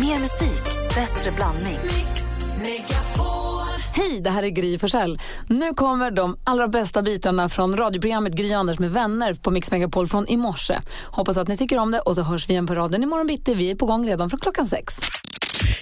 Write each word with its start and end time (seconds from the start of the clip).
Mer 0.00 0.18
musik, 0.18 0.64
bättre 0.94 1.30
blandning. 1.30 1.78
Hej, 3.94 4.20
det 4.20 4.30
här 4.30 4.42
är 4.42 4.48
Gry 4.48 4.78
Forssell. 4.78 5.18
Nu 5.48 5.74
kommer 5.74 6.10
de 6.10 6.38
allra 6.44 6.68
bästa 6.68 7.02
bitarna 7.02 7.48
från 7.48 7.76
radioprogrammet 7.76 8.32
Gry 8.34 8.52
Anders 8.52 8.78
med 8.78 8.90
vänner 8.90 9.34
på 9.34 9.50
Mix 9.50 9.70
Megapol 9.70 10.06
från 10.08 10.28
i 10.28 10.36
morse. 10.36 10.78
Hoppas 11.04 11.36
att 11.36 11.48
ni 11.48 11.56
tycker 11.56 11.78
om 11.78 11.90
det 11.90 12.00
och 12.00 12.14
så 12.14 12.22
hörs 12.22 12.48
vi 12.48 12.52
igen 12.52 12.66
på 12.66 12.74
raden 12.74 13.02
imorgon 13.02 13.26
bitti. 13.26 13.54
Vi 13.54 13.70
är 13.70 13.74
på 13.74 13.86
gång 13.86 14.06
redan 14.08 14.30
från 14.30 14.40
klockan 14.40 14.68
sex. 14.68 15.00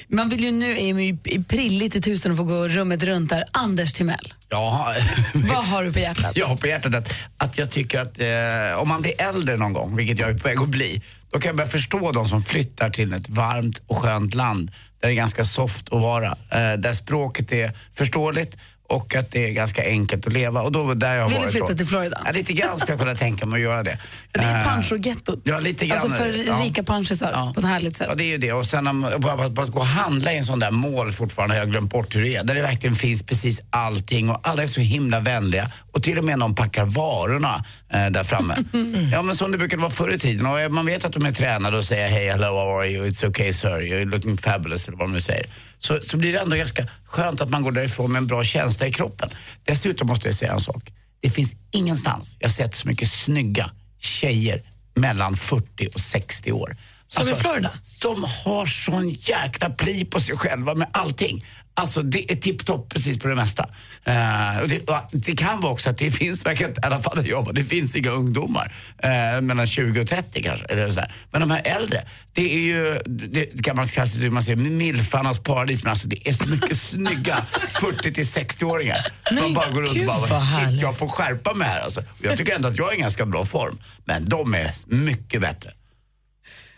Man 0.08 0.28
vill 0.28 0.44
ju 0.44 0.50
nu, 0.50 0.70
är 0.78 1.00
ju 1.00 1.44
prilligt 1.44 1.96
i 1.96 2.00
tusen 2.00 2.32
och 2.32 2.38
få 2.38 2.44
gå 2.44 2.68
rummet 2.68 3.02
runt 3.02 3.30
där. 3.30 3.44
Anders 3.52 3.92
Timell, 3.92 4.34
Ja, 4.48 4.94
vad 5.34 5.64
har 5.64 5.84
du 5.84 5.92
på 5.92 5.98
hjärtat? 5.98 6.36
jag 6.36 6.46
har 6.46 6.56
på 6.56 6.66
hjärtat 6.66 6.94
att, 6.94 7.12
att 7.36 7.58
jag 7.58 7.70
tycker 7.70 8.00
att 8.00 8.20
eh, 8.20 8.80
om 8.80 8.88
man 8.88 9.02
blir 9.02 9.12
äldre 9.22 9.56
någon 9.56 9.72
gång, 9.72 9.96
vilket 9.96 10.18
jag 10.18 10.30
är 10.30 10.34
på 10.34 10.48
väg 10.48 10.60
att 10.60 10.68
bli, 10.68 11.02
då 11.36 11.40
kan 11.40 11.48
jag 11.48 11.56
börja 11.56 11.70
förstå 11.70 12.12
de 12.12 12.28
som 12.28 12.42
flyttar 12.42 12.90
till 12.90 13.12
ett 13.12 13.28
varmt 13.28 13.82
och 13.86 13.96
skönt 13.96 14.34
land 14.34 14.70
där 15.00 15.08
det 15.08 15.14
är 15.14 15.16
ganska 15.16 15.44
soft 15.44 15.92
att 15.92 16.00
vara. 16.00 16.27
Eh, 16.27 16.78
där 16.78 16.92
språket 16.92 17.52
är 17.52 17.72
förståeligt 17.92 18.56
och 18.88 19.14
att 19.14 19.30
det 19.30 19.46
är 19.48 19.52
ganska 19.52 19.84
enkelt 19.84 20.26
att 20.26 20.32
leva. 20.32 20.60
Och 20.62 20.72
då, 20.72 20.94
där 20.94 21.14
jag 21.14 21.28
Vill 21.28 21.42
du 21.42 21.48
flytta 21.48 21.66
då. 21.66 21.74
till 21.74 21.86
Florida? 21.86 22.20
Ja, 22.27 22.32
lite 22.32 22.52
grann 22.52 22.77
skulle 22.77 22.92
jag 22.92 22.98
kunna 22.98 23.14
tänka 23.14 23.46
mig 23.46 23.56
att 23.56 23.62
göra 23.62 23.82
det. 23.82 23.98
Det 24.32 24.40
är 24.40 24.58
Eh, 24.58 24.64
pancho-gettot. 24.64 25.40
Ja, 25.44 25.60
lite 25.60 25.86
grann. 25.86 25.98
Alltså 25.98 26.08
för. 26.08 26.44
Ja. 26.46 26.54
rika 26.62 26.82
panschisar 26.82 27.30
Ja. 27.32 27.52
på 27.54 27.60
ett 27.60 27.66
härligt 27.66 27.96
sätt. 27.96 28.06
Ja, 28.10 28.14
det 28.14 28.24
är 28.24 28.28
ju 28.28 28.38
det. 28.38 28.52
Och 28.52 28.66
sen 28.66 28.86
om, 28.86 29.00
bara, 29.18 29.48
bara, 29.48 29.64
att 29.64 29.70
gå 29.72 29.78
och 29.78 29.86
handla 29.86 30.32
i 30.32 30.36
en 30.38 30.44
sån 30.44 30.58
där 30.58 30.70
mål 30.70 31.12
fortfarande 31.12 31.54
har 31.54 31.58
jag 31.60 31.70
glömt 31.70 31.91
bort 31.91 32.16
hur 32.16 32.22
det 32.22 32.36
är. 32.36 32.44
Där 32.44 32.54
det 32.54 32.62
verkligen 32.62 32.94
finns 32.96 33.22
precis 33.22 33.60
allting 33.70 34.30
och 34.30 34.41
alla 34.48 34.62
är 34.62 34.66
så 34.66 34.80
himla 34.80 35.20
vänliga. 35.20 35.70
Och 35.92 36.02
till 36.02 36.18
och 36.18 36.24
med 36.24 36.38
någon 36.38 36.55
packar 36.55 36.84
varorna 36.84 37.64
eh, 37.92 38.06
där 38.06 38.24
framme. 38.24 38.56
ja, 39.12 39.22
men 39.22 39.34
som 39.36 39.52
det 39.52 39.58
brukade 39.58 39.82
vara 39.82 39.92
förr 39.92 40.14
i 40.14 40.18
tiden. 40.18 40.46
Och 40.46 40.72
man 40.72 40.86
vet 40.86 41.05
att 41.05 41.12
de 41.12 41.27
är 41.27 41.32
tränade 41.32 41.78
och 41.78 41.84
säger 41.84 42.08
hej, 42.08 42.30
hello, 42.30 42.46
how 42.46 42.78
are 42.78 42.88
you, 42.88 43.08
it's 43.08 43.27
okay 43.28 43.52
sir, 43.52 43.68
you're 43.80 44.05
looking 44.05 44.36
fabulous 44.36 44.88
eller 44.88 44.98
vad 44.98 45.08
de 45.08 45.12
nu 45.12 45.20
säger. 45.20 45.46
Så, 45.86 46.00
så 46.02 46.16
blir 46.16 46.32
det 46.32 46.38
ändå 46.38 46.56
ganska 46.56 46.86
skönt 47.05 47.41
att 47.41 47.50
man 47.50 47.62
går 47.62 47.72
därifrån 47.72 48.12
med 48.12 48.19
en 48.19 48.27
bra 48.27 48.44
känsla 48.44 48.86
i 48.86 48.92
kroppen. 48.92 49.30
Dessutom 49.64 50.06
måste 50.06 50.28
jag 50.28 50.34
säga 50.34 50.52
en 50.52 50.61
sak. 50.61 50.92
Det 51.20 51.30
finns 51.30 51.56
ingenstans 51.70 52.36
jag 52.38 52.50
sett 52.50 52.74
så 52.74 52.88
mycket 52.88 53.08
snygga 53.08 53.70
tjejer 53.98 54.62
mellan 54.94 55.36
40 55.36 55.88
och 55.94 56.00
60 56.00 56.52
år. 56.52 56.77
Som 57.08 57.28
i 57.28 57.34
Florida? 57.34 57.70
Som 57.82 58.26
har 58.44 58.66
sån 58.66 59.10
jäkla 59.10 59.70
pli 59.70 60.04
på 60.04 60.20
sig 60.20 60.36
själva 60.36 60.74
med 60.74 60.88
allting. 60.92 61.44
Alltså 61.78 62.02
det 62.02 62.32
är 62.32 62.36
tipptopp 62.36 62.88
precis 62.88 63.18
på 63.18 63.28
det 63.28 63.34
mesta. 63.34 63.68
Eh, 64.04 64.62
och 64.62 64.68
det, 64.68 64.88
och 64.88 64.96
det 65.12 65.36
kan 65.36 65.60
vara 65.60 65.72
också 65.72 65.90
att 65.90 65.98
det 65.98 66.10
finns, 66.10 66.46
verkar, 66.46 66.68
i 66.68 66.72
alla 66.82 67.00
fall 67.00 67.16
där 67.16 67.30
jag 67.30 67.54
det 67.54 67.64
finns 67.64 67.96
inga 67.96 68.10
ungdomar 68.10 68.74
uh, 69.04 69.40
mellan 69.40 69.66
20 69.66 70.00
och 70.00 70.06
30 70.06 70.42
kanske. 70.42 70.66
Eller 70.66 70.90
sådär. 70.90 71.14
Men 71.30 71.40
de 71.40 71.50
här 71.50 71.62
äldre, 71.64 72.02
det 72.32 72.54
är 72.54 72.58
ju, 72.58 72.98
det 73.06 73.64
kan 73.64 73.77
man 73.77 73.88
kanske 73.88 74.30
man 74.30 74.42
säger, 74.42 74.56
milfarnas 74.56 75.38
paradis. 75.38 75.82
Men 75.82 75.90
alltså 75.90 76.08
det 76.08 76.28
är 76.28 76.32
så 76.32 76.48
mycket 76.48 76.77
snygga 76.80 77.46
40 77.80 78.12
till 78.12 78.24
60-åringar. 78.24 79.06
Man 79.32 79.54
bara 79.54 79.70
går 79.70 79.82
runt 79.82 80.00
och 80.00 80.06
bara, 80.06 80.40
shit 80.40 80.58
härligt." 80.58 80.82
jag 80.82 80.98
får 80.98 81.08
skärpa 81.08 81.54
mig 81.54 81.68
här 81.68 81.80
alltså. 81.80 82.02
Jag 82.22 82.38
tycker 82.38 82.54
ändå 82.54 82.68
att 82.68 82.78
jag 82.78 82.92
är 82.92 82.96
i 82.96 83.00
ganska 83.00 83.27
bra 83.27 83.44
form. 83.44 83.78
Men 84.04 84.24
de 84.24 84.54
är 84.54 84.70
mycket 84.86 85.40
bättre. 85.40 85.72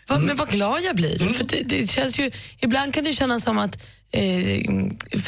Vad- 0.09 0.21
Men 0.21 0.35
vad 0.35 0.49
glad 0.49 0.81
jag 0.81 0.95
blir. 0.95 1.29
För 1.33 1.43
det, 1.43 1.61
det 1.65 1.89
känns 1.89 2.19
ju, 2.19 2.31
ibland 2.59 2.93
kan 2.93 3.03
det 3.03 3.13
kännas 3.13 3.43
som 3.43 3.57
att 3.57 3.87
eh, 4.11 4.59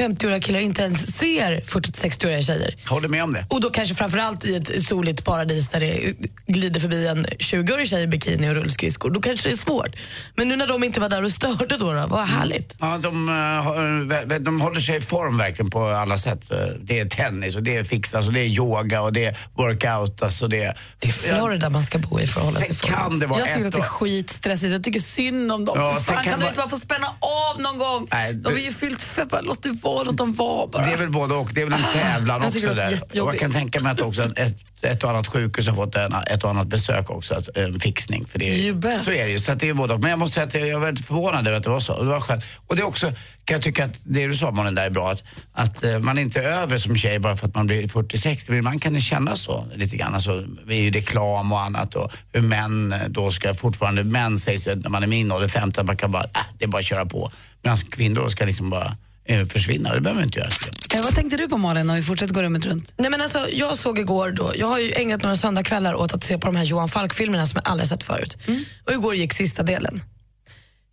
50-åriga 0.02 0.39
killar 0.39 0.59
inte 0.59 0.81
ens 0.81 1.17
ser 1.17 1.61
40-60-åriga 1.61 2.41
tjejer. 2.41 2.75
Håller 2.89 3.07
med 3.09 3.23
om 3.23 3.33
det. 3.33 3.45
Och 3.49 3.61
då 3.61 3.69
kanske 3.69 3.95
framförallt 3.95 4.45
i 4.45 4.55
ett 4.55 4.83
soligt 4.83 5.23
paradis 5.25 5.69
där 5.69 5.80
det 5.80 6.13
glider 6.47 6.80
förbi 6.80 7.07
en 7.07 7.25
20-årig 7.25 7.88
tjej 7.89 8.03
i 8.03 8.07
bikini 8.07 8.49
och 8.49 8.55
rullskridskor. 8.55 9.09
Då 9.09 9.22
kanske 9.22 9.49
det 9.49 9.53
är 9.53 9.57
svårt. 9.57 9.95
Men 10.35 10.47
nu 10.47 10.55
när 10.55 10.67
de 10.67 10.83
inte 10.83 10.99
var 10.99 11.09
där 11.09 11.23
och 11.23 11.31
störde 11.31 11.77
då, 11.77 11.91
då 11.94 12.07
vad 12.07 12.27
härligt. 12.27 12.75
Ja, 12.79 12.97
de, 12.97 13.29
eh, 13.29 13.35
har- 13.35 14.39
de 14.39 14.61
håller 14.61 14.79
sig 14.79 14.97
i 14.97 15.02
form 15.02 15.38
verkligen 15.38 15.69
på 15.72 15.85
alla 15.88 16.17
sätt. 16.17 16.52
Eh, 16.52 16.57
Det 16.83 16.99
är 16.99 17.05
tennis 17.05 17.55
och 17.55 17.63
det 17.63 17.75
är 17.77 17.83
fixas 17.83 18.27
och 18.27 18.33
det 18.33 18.39
är 18.39 18.45
yoga 18.45 19.01
och 19.01 19.13
det 19.13 19.25
är 19.25 19.38
workout. 19.56 20.22
Alltså 20.22 20.47
det, 20.47 20.73
Det 21.00 21.07
är 21.07 21.11
Florida 21.11 21.69
man 21.69 21.84
ska 21.84 21.97
bo 21.97 22.19
i 22.19 22.28
för 22.28 22.40
att 22.40 22.45
hålla 22.45 22.59
sig 22.59 22.72
i 22.72 22.73
form. 22.73 23.19
Jag 23.40 23.47
tycker 23.53 23.66
att 23.66 23.72
det 23.72 23.78
är 23.78 23.81
skitstressigt. 23.81 24.72
Jag 24.72 24.84
tycker 24.84 25.00
synd 25.00 25.51
om 25.51 25.66
dem. 25.66 25.79
Ja, 25.79 25.94
För 25.94 26.01
fan, 26.01 26.16
kan 26.16 26.23
kan 26.23 26.34
de 26.34 26.40
man- 26.40 26.47
inte 26.47 26.57
bara 26.57 26.69
få 26.69 26.79
spänna 26.79 27.07
av 27.19 27.61
någon 27.61 27.78
gång? 27.78 28.07
Nej, 28.11 28.34
de 28.34 28.53
det- 28.53 28.61
är 28.61 28.63
ju 28.63 28.72
fyllt 28.73 29.01
feppar. 29.01 29.41
Låt 29.44 29.63
det 29.63 29.72
vara, 29.72 29.91
låt 30.03 30.18
dem 30.18 30.34
vara 30.34 30.68
bara. 30.68 30.85
Det 30.85 30.91
är 30.91 30.97
väl 30.97 31.09
både 31.09 31.34
och. 31.34 31.50
Det 31.53 31.62
är 31.62 31.66
väl 31.66 31.74
en 31.74 31.85
tävlan 31.94 32.41
jag 32.41 32.47
också 32.47 32.74
där. 32.74 33.00
Jag 33.12 33.40
kan 33.40 33.52
tänka 33.52 33.79
mig 33.79 33.91
att 33.91 34.02
också 34.02 34.24
ett, 34.35 34.56
ett 34.81 35.03
och 35.03 35.09
annat 35.09 35.28
sjukhus 35.28 35.68
har 35.68 35.75
fått 35.75 35.96
en, 35.96 36.13
ett 36.13 36.44
och 36.44 36.50
annat 36.50 36.68
besök 36.68 37.09
också, 37.09 37.35
att, 37.35 37.57
en 37.57 37.79
fixning. 37.79 38.25
För 38.25 38.40
det 38.40 38.68
är, 38.68 38.96
så 38.96 39.12
är 39.12 39.24
det 39.24 39.29
ju. 39.29 39.40
Så 39.40 39.53
det 39.53 39.69
är 39.69 39.74
både 39.74 39.94
och. 39.94 40.00
Men 40.00 40.09
jag 40.09 40.19
måste 40.19 40.34
säga 40.34 40.47
att 40.47 40.68
jag 40.68 40.79
var 40.79 40.85
väldigt 40.85 41.06
förvånad 41.06 41.47
över 41.47 41.57
att 41.57 41.63
det 41.63 41.69
var 41.69 41.79
så. 41.79 42.03
Det 42.03 42.09
var 42.09 42.19
skönt. 42.19 42.44
Och 42.68 42.75
det 42.75 42.81
är 42.81 42.88
också, 42.88 43.07
kan 43.46 43.56
jag 43.56 43.62
tycka 43.62 43.85
att 43.85 44.00
det 44.03 44.28
du 44.28 44.34
sa 44.34 44.52
Malin 44.52 44.75
där 44.75 44.85
är 44.85 44.90
bra, 44.90 45.12
att, 45.12 45.24
att 45.53 45.84
eh, 45.84 46.00
man 46.00 46.18
inte 46.18 46.40
är 46.40 46.44
över 46.44 46.78
som 46.78 46.97
tjej 46.97 47.19
bara 47.19 47.38
för 47.38 47.47
att 47.47 47.56
man 47.56 47.68
blir 47.68 47.88
40-60. 47.88 48.52
Men 48.52 48.63
Man 48.63 48.79
kan 48.79 49.02
känna 49.02 49.35
så 49.35 49.66
lite 49.75 49.97
grann. 49.97 50.13
Alltså, 50.13 50.44
det 50.68 50.75
är 50.75 50.81
ju 50.81 50.91
reklam 50.91 51.52
och 51.52 51.62
annat 51.62 51.96
och 51.96 52.12
hur 52.34 52.41
män 52.41 52.94
eh, 52.94 53.00
då 53.08 53.31
ska 53.31 53.53
fortfarande, 53.53 54.03
män 54.03 54.40
sägs 54.40 54.68
ju 54.68 54.75
när 54.75 54.90
man 54.90 55.03
är 55.03 55.08
min 55.08 55.31
ålder, 55.31 55.47
50, 55.47 55.79
att 55.79 55.88
man 55.88 55.97
kan 55.97 56.12
bara, 56.12 56.23
äh, 56.23 56.46
det 56.58 56.66
är 56.66 56.69
bara 56.69 56.79
att 56.79 56.85
köra 56.85 57.06
på. 57.06 57.31
Medan 57.62 57.78
kvinnor 57.78 58.28
ska 58.28 58.46
liksom 58.46 58.69
bara 58.69 58.97
försvinna. 59.46 59.94
Det 59.94 60.02
behöver 60.02 60.22
man 60.22 60.25
inte 60.25 60.40
göra. 60.40 60.50
Eh, 60.94 61.03
vad 61.03 61.16
tänkte 61.16 61.38
du 61.38 61.47
på 61.47 61.58
Malin 61.58 61.90
om 61.90 61.96
vi 61.96 62.02
fortsätter 62.02 62.34
gå 62.34 62.42
rummet 62.42 62.66
runt? 62.66 62.94
Nej, 62.97 63.09
men 63.09 63.22
alltså, 63.22 63.47
jag 63.52 63.78
såg 63.78 64.00
igår 64.00 64.31
då, 64.31 64.53
jag 64.56 64.68
har 64.68 64.80
ju 64.80 64.92
ägnat 64.92 65.24
några 65.24 65.36
söndagskvällar 65.36 65.96
åt 65.96 66.14
att 66.14 66.24
se 66.24 66.38
på 66.38 66.47
de 66.47 66.56
här 66.56 66.64
Johan 66.64 66.90
Falk-filmerna 66.90 67.46
som 67.46 67.62
jag 67.64 67.72
aldrig 67.72 67.90
sett 67.90 68.03
förut. 68.03 68.38
Och 68.86 68.91
igår 68.94 69.16
gick 69.16 69.34
sista 69.34 69.64
delen. 69.64 70.03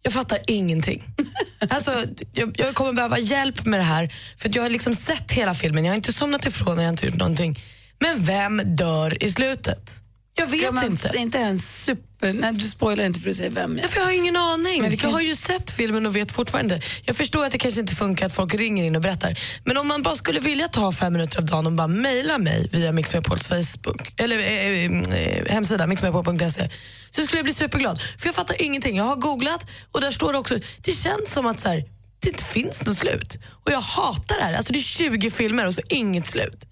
Jag 0.02 0.12
fattar 0.12 0.38
ingenting. 0.46 1.04
alltså, 1.70 1.92
jag, 2.32 2.54
jag 2.58 2.74
kommer 2.74 2.92
behöva 2.92 3.18
hjälp 3.18 3.64
med 3.64 3.80
det 3.80 3.84
här 3.84 4.14
för 4.36 4.48
att 4.48 4.54
jag 4.54 4.62
har 4.62 4.70
liksom 4.70 4.94
sett 4.94 5.32
hela 5.32 5.54
filmen, 5.54 5.84
jag 5.84 5.90
har 5.90 5.96
inte 5.96 6.12
somnat 6.12 6.46
ifrån 6.46 6.68
och 6.68 6.78
jag 6.78 6.82
har 6.82 6.88
inte 6.88 7.06
gjort 7.06 7.16
någonting. 7.16 7.58
Men 8.00 8.24
vem 8.24 8.62
dör 8.64 9.22
i 9.22 9.32
slutet? 9.32 9.90
Jag 10.34 10.46
vet 10.46 10.74
man 10.74 10.84
inte. 10.84 11.12
inte 11.14 11.38
en 11.38 11.58
super... 11.58 12.07
Nej, 12.20 12.52
du 12.52 12.68
spoilar 12.68 13.04
inte 13.04 13.20
för 13.20 13.28
du 13.28 13.34
säger 13.34 13.50
vem. 13.50 13.78
Ja, 13.82 13.88
för 13.88 13.96
jag 14.00 14.04
har 14.04 14.12
ingen 14.12 14.36
aning. 14.36 14.82
Men 14.82 14.90
vi 14.90 14.96
kan- 14.96 15.10
Jag 15.10 15.16
har 15.16 15.22
ju 15.22 15.34
sett 15.36 15.70
filmen 15.70 16.06
och 16.06 16.16
vet 16.16 16.32
fortfarande. 16.32 16.80
Jag 17.04 17.16
förstår 17.16 17.44
att 17.44 17.52
det 17.52 17.58
kanske 17.58 17.80
inte 17.80 17.94
funkar 17.94 18.26
att 18.26 18.32
folk 18.32 18.54
ringer 18.54 18.84
in 18.84 18.96
och 18.96 19.02
berättar. 19.02 19.38
Men 19.64 19.76
om 19.76 19.88
man 19.88 20.02
bara 20.02 20.16
skulle 20.16 20.40
vilja 20.40 20.68
ta 20.68 20.92
fem 20.92 21.12
minuter 21.12 21.38
av 21.38 21.44
dagen 21.44 21.66
och 21.66 21.72
bara 21.72 21.88
mejla 21.88 22.38
mig 22.38 22.68
via 22.72 22.92
Mix 22.92 23.12
Megapols 23.12 23.46
Facebook, 23.46 24.12
eller 24.16 24.38
eh, 24.38 24.84
eh, 25.20 25.44
hemsida 25.52 25.86
mixmegapol.se 25.86 26.68
så 27.10 27.22
skulle 27.22 27.38
jag 27.38 27.44
bli 27.44 27.54
superglad. 27.54 28.00
För 28.18 28.26
jag 28.28 28.34
fattar 28.34 28.62
ingenting. 28.62 28.96
Jag 28.96 29.04
har 29.04 29.16
googlat 29.16 29.70
och 29.92 30.00
där 30.00 30.10
står 30.10 30.32
det 30.32 30.38
också, 30.38 30.58
det 30.84 30.92
känns 30.92 31.32
som 31.32 31.46
att 31.46 31.60
så 31.60 31.68
här, 31.68 31.84
det 32.20 32.28
inte 32.28 32.44
finns 32.44 32.86
något 32.86 32.98
slut. 32.98 33.38
Och 33.64 33.72
jag 33.72 33.80
hatar 33.80 34.36
det 34.38 34.44
här. 34.44 34.54
Alltså 34.54 34.72
det 34.72 34.78
är 34.78 34.82
20 34.82 35.30
filmer 35.30 35.66
och 35.66 35.74
så 35.74 35.80
inget 35.90 36.26
slut. 36.26 36.64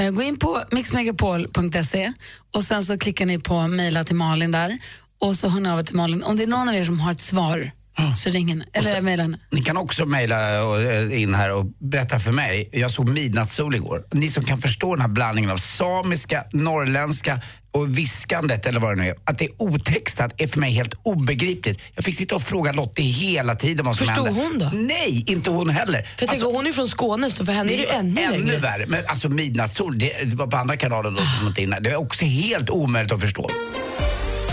Eh, 0.00 0.10
gå 0.10 0.22
in 0.22 0.36
på 0.36 0.62
mixmegapol.se 0.70 2.12
och 2.54 2.64
sen 2.64 2.84
så 2.84 2.98
klickar 2.98 3.26
ni 3.26 3.38
på 3.38 3.68
mejla 3.68 4.04
till 4.04 4.16
Malin 4.16 4.52
där 4.52 4.78
och 5.20 5.34
så 5.34 5.48
hör 5.48 5.60
ni 5.60 5.68
av 5.68 5.78
er 5.78 5.82
till 5.82 5.96
Malin. 5.96 6.22
Om 6.22 6.36
det 6.36 6.42
är 6.42 6.46
någon 6.46 6.68
av 6.68 6.74
er 6.74 6.84
som 6.84 7.00
har 7.00 7.10
ett 7.10 7.20
svar 7.20 7.70
så 8.16 8.30
ring 8.30 8.48
henne, 8.48 8.64
eller 8.72 9.00
mejla 9.00 9.22
henne. 9.22 9.38
Ni 9.50 9.62
kan 9.62 9.76
också 9.76 10.06
mejla 10.06 10.58
eh, 10.82 11.22
in 11.22 11.34
här 11.34 11.52
och 11.52 11.66
berätta 11.78 12.18
för 12.18 12.32
mig. 12.32 12.68
Jag 12.72 12.90
såg 12.90 13.08
Midnattssol 13.08 13.74
igår. 13.74 14.04
Ni 14.12 14.28
som 14.30 14.44
kan 14.44 14.58
förstå 14.58 14.94
den 14.94 15.00
här 15.00 15.08
blandningen 15.08 15.50
av 15.50 15.56
samiska, 15.56 16.44
norrländska 16.52 17.40
och 17.70 17.98
viskandet 17.98 18.66
eller 18.66 18.80
vad 18.80 18.96
det 18.96 19.02
nu 19.02 19.08
är. 19.08 19.14
Att 19.24 19.38
det 19.38 19.44
är 19.44 19.50
otextat 19.58 20.40
är 20.40 20.46
för 20.46 20.60
mig 20.60 20.70
helt 20.72 20.94
obegripligt. 21.02 21.80
Jag 21.94 22.04
fick 22.04 22.18
sitta 22.18 22.34
och 22.36 22.42
fråga 22.42 22.72
Lottie 22.72 23.04
hela 23.12 23.54
tiden 23.54 23.86
vad 23.86 23.96
som 23.96 24.06
Förstod 24.06 24.26
hände. 24.26 24.40
hon 24.42 24.58
då? 24.58 24.70
Nej, 24.74 25.24
inte 25.26 25.50
hon 25.50 25.68
heller. 25.68 26.02
För 26.02 26.22
jag 26.22 26.30
tänker, 26.30 26.46
hon 26.46 26.66
är 26.66 26.72
från 26.72 26.88
Skåne 26.88 27.30
så 27.30 27.44
för 27.44 27.52
henne 27.52 27.72
är 27.72 27.76
det 27.78 27.84
ännu 27.92 28.20
ännu 28.22 28.38
längre. 28.44 28.58
värre. 28.58 28.86
Men 28.86 29.04
alltså 29.06 29.28
Midnattssol, 29.28 29.98
det, 29.98 30.12
det 30.24 30.36
var 30.36 30.46
på 30.46 30.56
andra 30.56 30.76
kanalen 30.76 31.14
då 31.14 31.22
som 31.38 31.48
inte 31.48 31.62
inne. 31.62 31.80
Det 31.80 31.90
är 31.90 31.96
också 31.96 32.24
helt 32.24 32.70
omöjligt 32.70 33.12
att 33.12 33.20
förstå. 33.20 33.50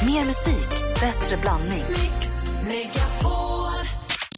Mer 0.06 0.26
musik, 0.26 0.70
bättre 1.02 1.38
blandning. 1.42 1.84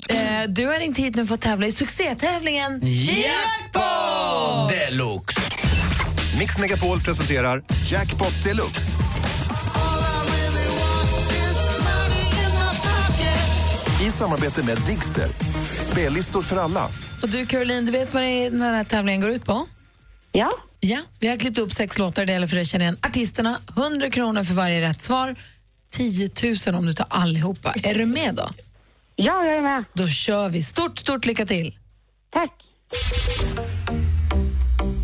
Eh, 0.10 0.50
du 0.50 0.66
har 0.66 0.80
ringt 0.80 0.98
hit 0.98 1.16
nu 1.16 1.26
för 1.26 1.34
att 1.34 1.42
tävla 1.42 1.68
i 1.68 1.72
succétävlingen 1.72 2.80
Jackpot 2.84 4.70
deluxe! 4.70 5.42
Mix 6.40 6.60
Megapol 6.60 7.00
presenterar 7.00 7.64
Jackpot 7.92 8.44
Deluxe. 8.44 8.98
I 14.08 14.12
samarbete 14.12 14.64
med 14.64 14.78
Digster. 14.88 15.30
Spellistor 15.80 16.42
för 16.42 16.58
alla. 16.58 16.90
Och 17.22 17.30
du 17.30 17.46
Caroline, 17.46 17.86
du 17.86 17.92
vet 17.92 18.14
vad 18.14 18.24
det 18.24 18.30
är, 18.30 18.52
den 18.52 18.62
här 18.62 18.84
tävlingen 18.84 19.22
går 19.22 19.30
ut 19.30 19.46
på? 19.46 19.66
Ja, 20.32 20.52
Ja, 20.86 21.00
vi 21.20 21.28
har 21.28 21.38
klippt 21.38 21.58
upp 21.58 21.72
sex 21.72 21.98
låtar, 21.98 22.26
det 22.26 22.34
gäller 22.34 22.48
för 22.48 22.56
dig 22.56 22.62
att 22.62 22.68
känna 22.68 22.84
igen 22.84 22.98
artisterna. 23.02 23.60
100 23.78 24.10
kronor 24.10 24.44
för 24.44 24.54
varje 24.54 24.82
rätt 24.82 25.02
svar. 25.02 25.36
10 25.94 26.30
000 26.68 26.76
om 26.76 26.86
du 26.86 26.94
tar 26.94 27.08
allihopa. 27.10 27.74
Är 27.84 27.94
du 27.94 28.06
med 28.06 28.36
då? 28.36 28.50
ja 29.16 29.46
jag 29.46 29.58
är 29.58 29.62
med. 29.62 29.84
Då 29.94 30.08
kör 30.08 30.50
vi. 30.50 30.64
Stort, 30.64 30.98
stort 30.98 31.26
lycka 31.26 31.46
till. 31.46 31.78
Tack. 32.32 32.52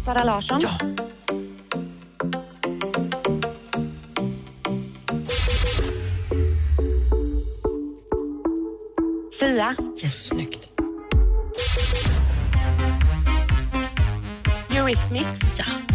Sara 0.06 0.24
Larsson. 0.24 0.60
Ja. 0.62 0.78
Sia. 9.40 9.76
Yes, 10.04 10.26
snyggt. 10.28 10.72
Eurythmics. 14.70 15.58
Ja. 15.58 15.89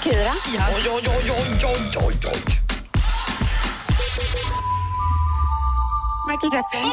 Shakira. 0.00 0.32
Oj, 0.74 0.88
oj, 0.88 1.02
oj, 1.08 1.30
oj, 1.30 1.64
oj, 1.64 1.80
oj, 1.96 2.14
oj. 2.32 2.40
Michael 6.26 6.52
Jackson. 6.52 6.90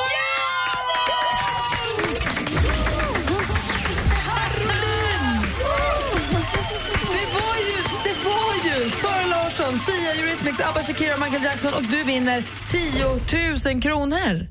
Sara 9.01 9.25
Larsson, 9.25 9.79
Sia, 9.79 10.13
Eurythmics, 10.13 10.59
ABBA, 10.59 10.83
Shakira, 10.83 11.17
Michael 11.17 11.43
Jackson 11.43 11.73
och 11.73 11.83
du 11.83 12.03
vinner 12.03 12.43
10 13.65 13.73
000 13.73 13.81
kronor. 13.81 14.47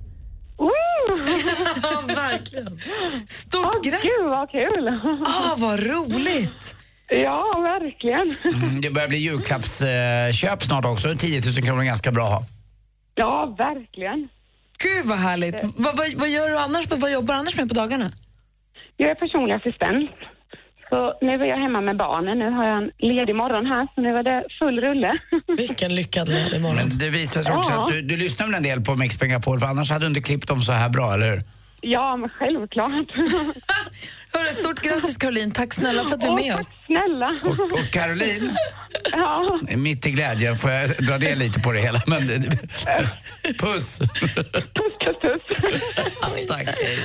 Ja, 1.83 2.03
verkligen. 2.07 2.81
Stort 3.27 3.77
Åh, 3.77 3.83
grattis! 3.83 4.03
gud, 4.03 4.31
vad 4.31 4.51
kul! 4.51 4.89
Ah, 5.27 5.55
vad 5.57 5.81
roligt! 5.81 6.77
Ja, 7.09 7.43
verkligen. 7.81 8.37
Mm, 8.63 8.81
det 8.81 8.91
börjar 8.91 9.09
bli 9.09 9.19
julklappsköp 9.19 10.63
snart 10.63 10.85
också. 10.85 11.15
10 11.19 11.41
000 11.41 11.65
kronor 11.67 11.81
är 11.83 11.87
ganska 11.87 12.13
bra 12.13 12.25
att 12.27 12.33
ha. 12.33 12.43
Ja, 13.15 13.55
verkligen. 13.59 14.29
Gud 14.85 15.05
vad 15.05 15.19
härligt. 15.19 15.55
Vad, 15.63 15.97
vad, 15.97 16.07
vad 16.17 16.29
gör 16.29 16.49
du 16.51 16.59
annars? 16.59 16.87
Vad 16.91 17.13
jobbar 17.13 17.35
du 17.35 17.41
annars 17.41 17.57
med 17.57 17.69
på 17.69 17.75
dagarna? 17.75 18.11
Jag 18.97 19.11
är 19.11 19.15
personlig 19.15 19.55
assistent. 19.55 20.11
Så 20.91 21.19
nu 21.21 21.33
är 21.33 21.45
jag 21.45 21.59
hemma 21.59 21.81
med 21.81 21.97
barnen. 21.97 22.39
Nu 22.39 22.51
har 22.51 22.65
jag 22.69 22.79
en 22.83 22.91
ledig 23.17 23.35
morgon 23.35 23.67
här, 23.67 23.89
så 23.95 24.01
nu 24.01 24.09
är 24.19 24.23
det 24.23 24.45
full 24.59 24.81
rulle. 24.81 25.19
Vilken 25.59 25.95
lyckad 25.95 26.29
ledig 26.29 26.61
morgon. 26.61 26.77
Men 26.77 26.99
det 26.99 27.11
visar 27.11 27.43
sig 27.43 27.55
också 27.55 27.73
Ja. 27.73 27.83
att 27.83 27.89
du, 27.93 28.03
du 28.03 28.17
lyssnar 28.17 28.47
väl 28.47 28.55
en 28.55 28.63
del 28.63 28.81
på 28.81 28.95
Mix 28.95 29.21
Megapol 29.21 29.61
för 29.61 29.67
annars 29.67 29.91
hade 29.91 30.05
du 30.05 30.09
inte 30.09 30.21
klippt 30.23 30.49
dem 30.49 30.61
så 30.61 30.73
här 30.73 30.89
bra, 30.89 31.15
eller 31.15 31.31
hur? 31.31 31.43
Ja, 31.81 32.17
men 32.17 32.31
självklart. 32.31 33.11
Hörru, 34.33 34.53
stort 34.53 34.81
grattis 34.81 35.17
Caroline. 35.17 35.51
Tack 35.53 35.75
snälla 35.75 36.05
för 36.05 36.15
att 36.15 36.21
du 36.21 36.27
är 36.27 36.31
Åh, 36.31 36.37
med 36.37 36.51
tack 36.53 36.61
oss. 36.61 36.71
snälla. 36.87 37.41
Och, 37.45 37.73
och 37.73 37.91
Caroline, 37.93 38.57
Ja, 39.13 39.61
mitt 39.77 40.07
i 40.07 40.11
glädjen 40.11 40.57
får 40.57 40.71
jag 40.71 40.91
dra 40.91 41.19
det 41.19 41.35
lite 41.35 41.61
på 41.61 41.73
det 41.73 41.81
hela. 41.81 42.03
Men, 42.07 42.19
puss! 43.61 43.99
puss, 43.99 43.99
puss, 43.99 45.17
puss. 45.23 46.49
Tack. 46.49 46.67
hej. 46.67 46.99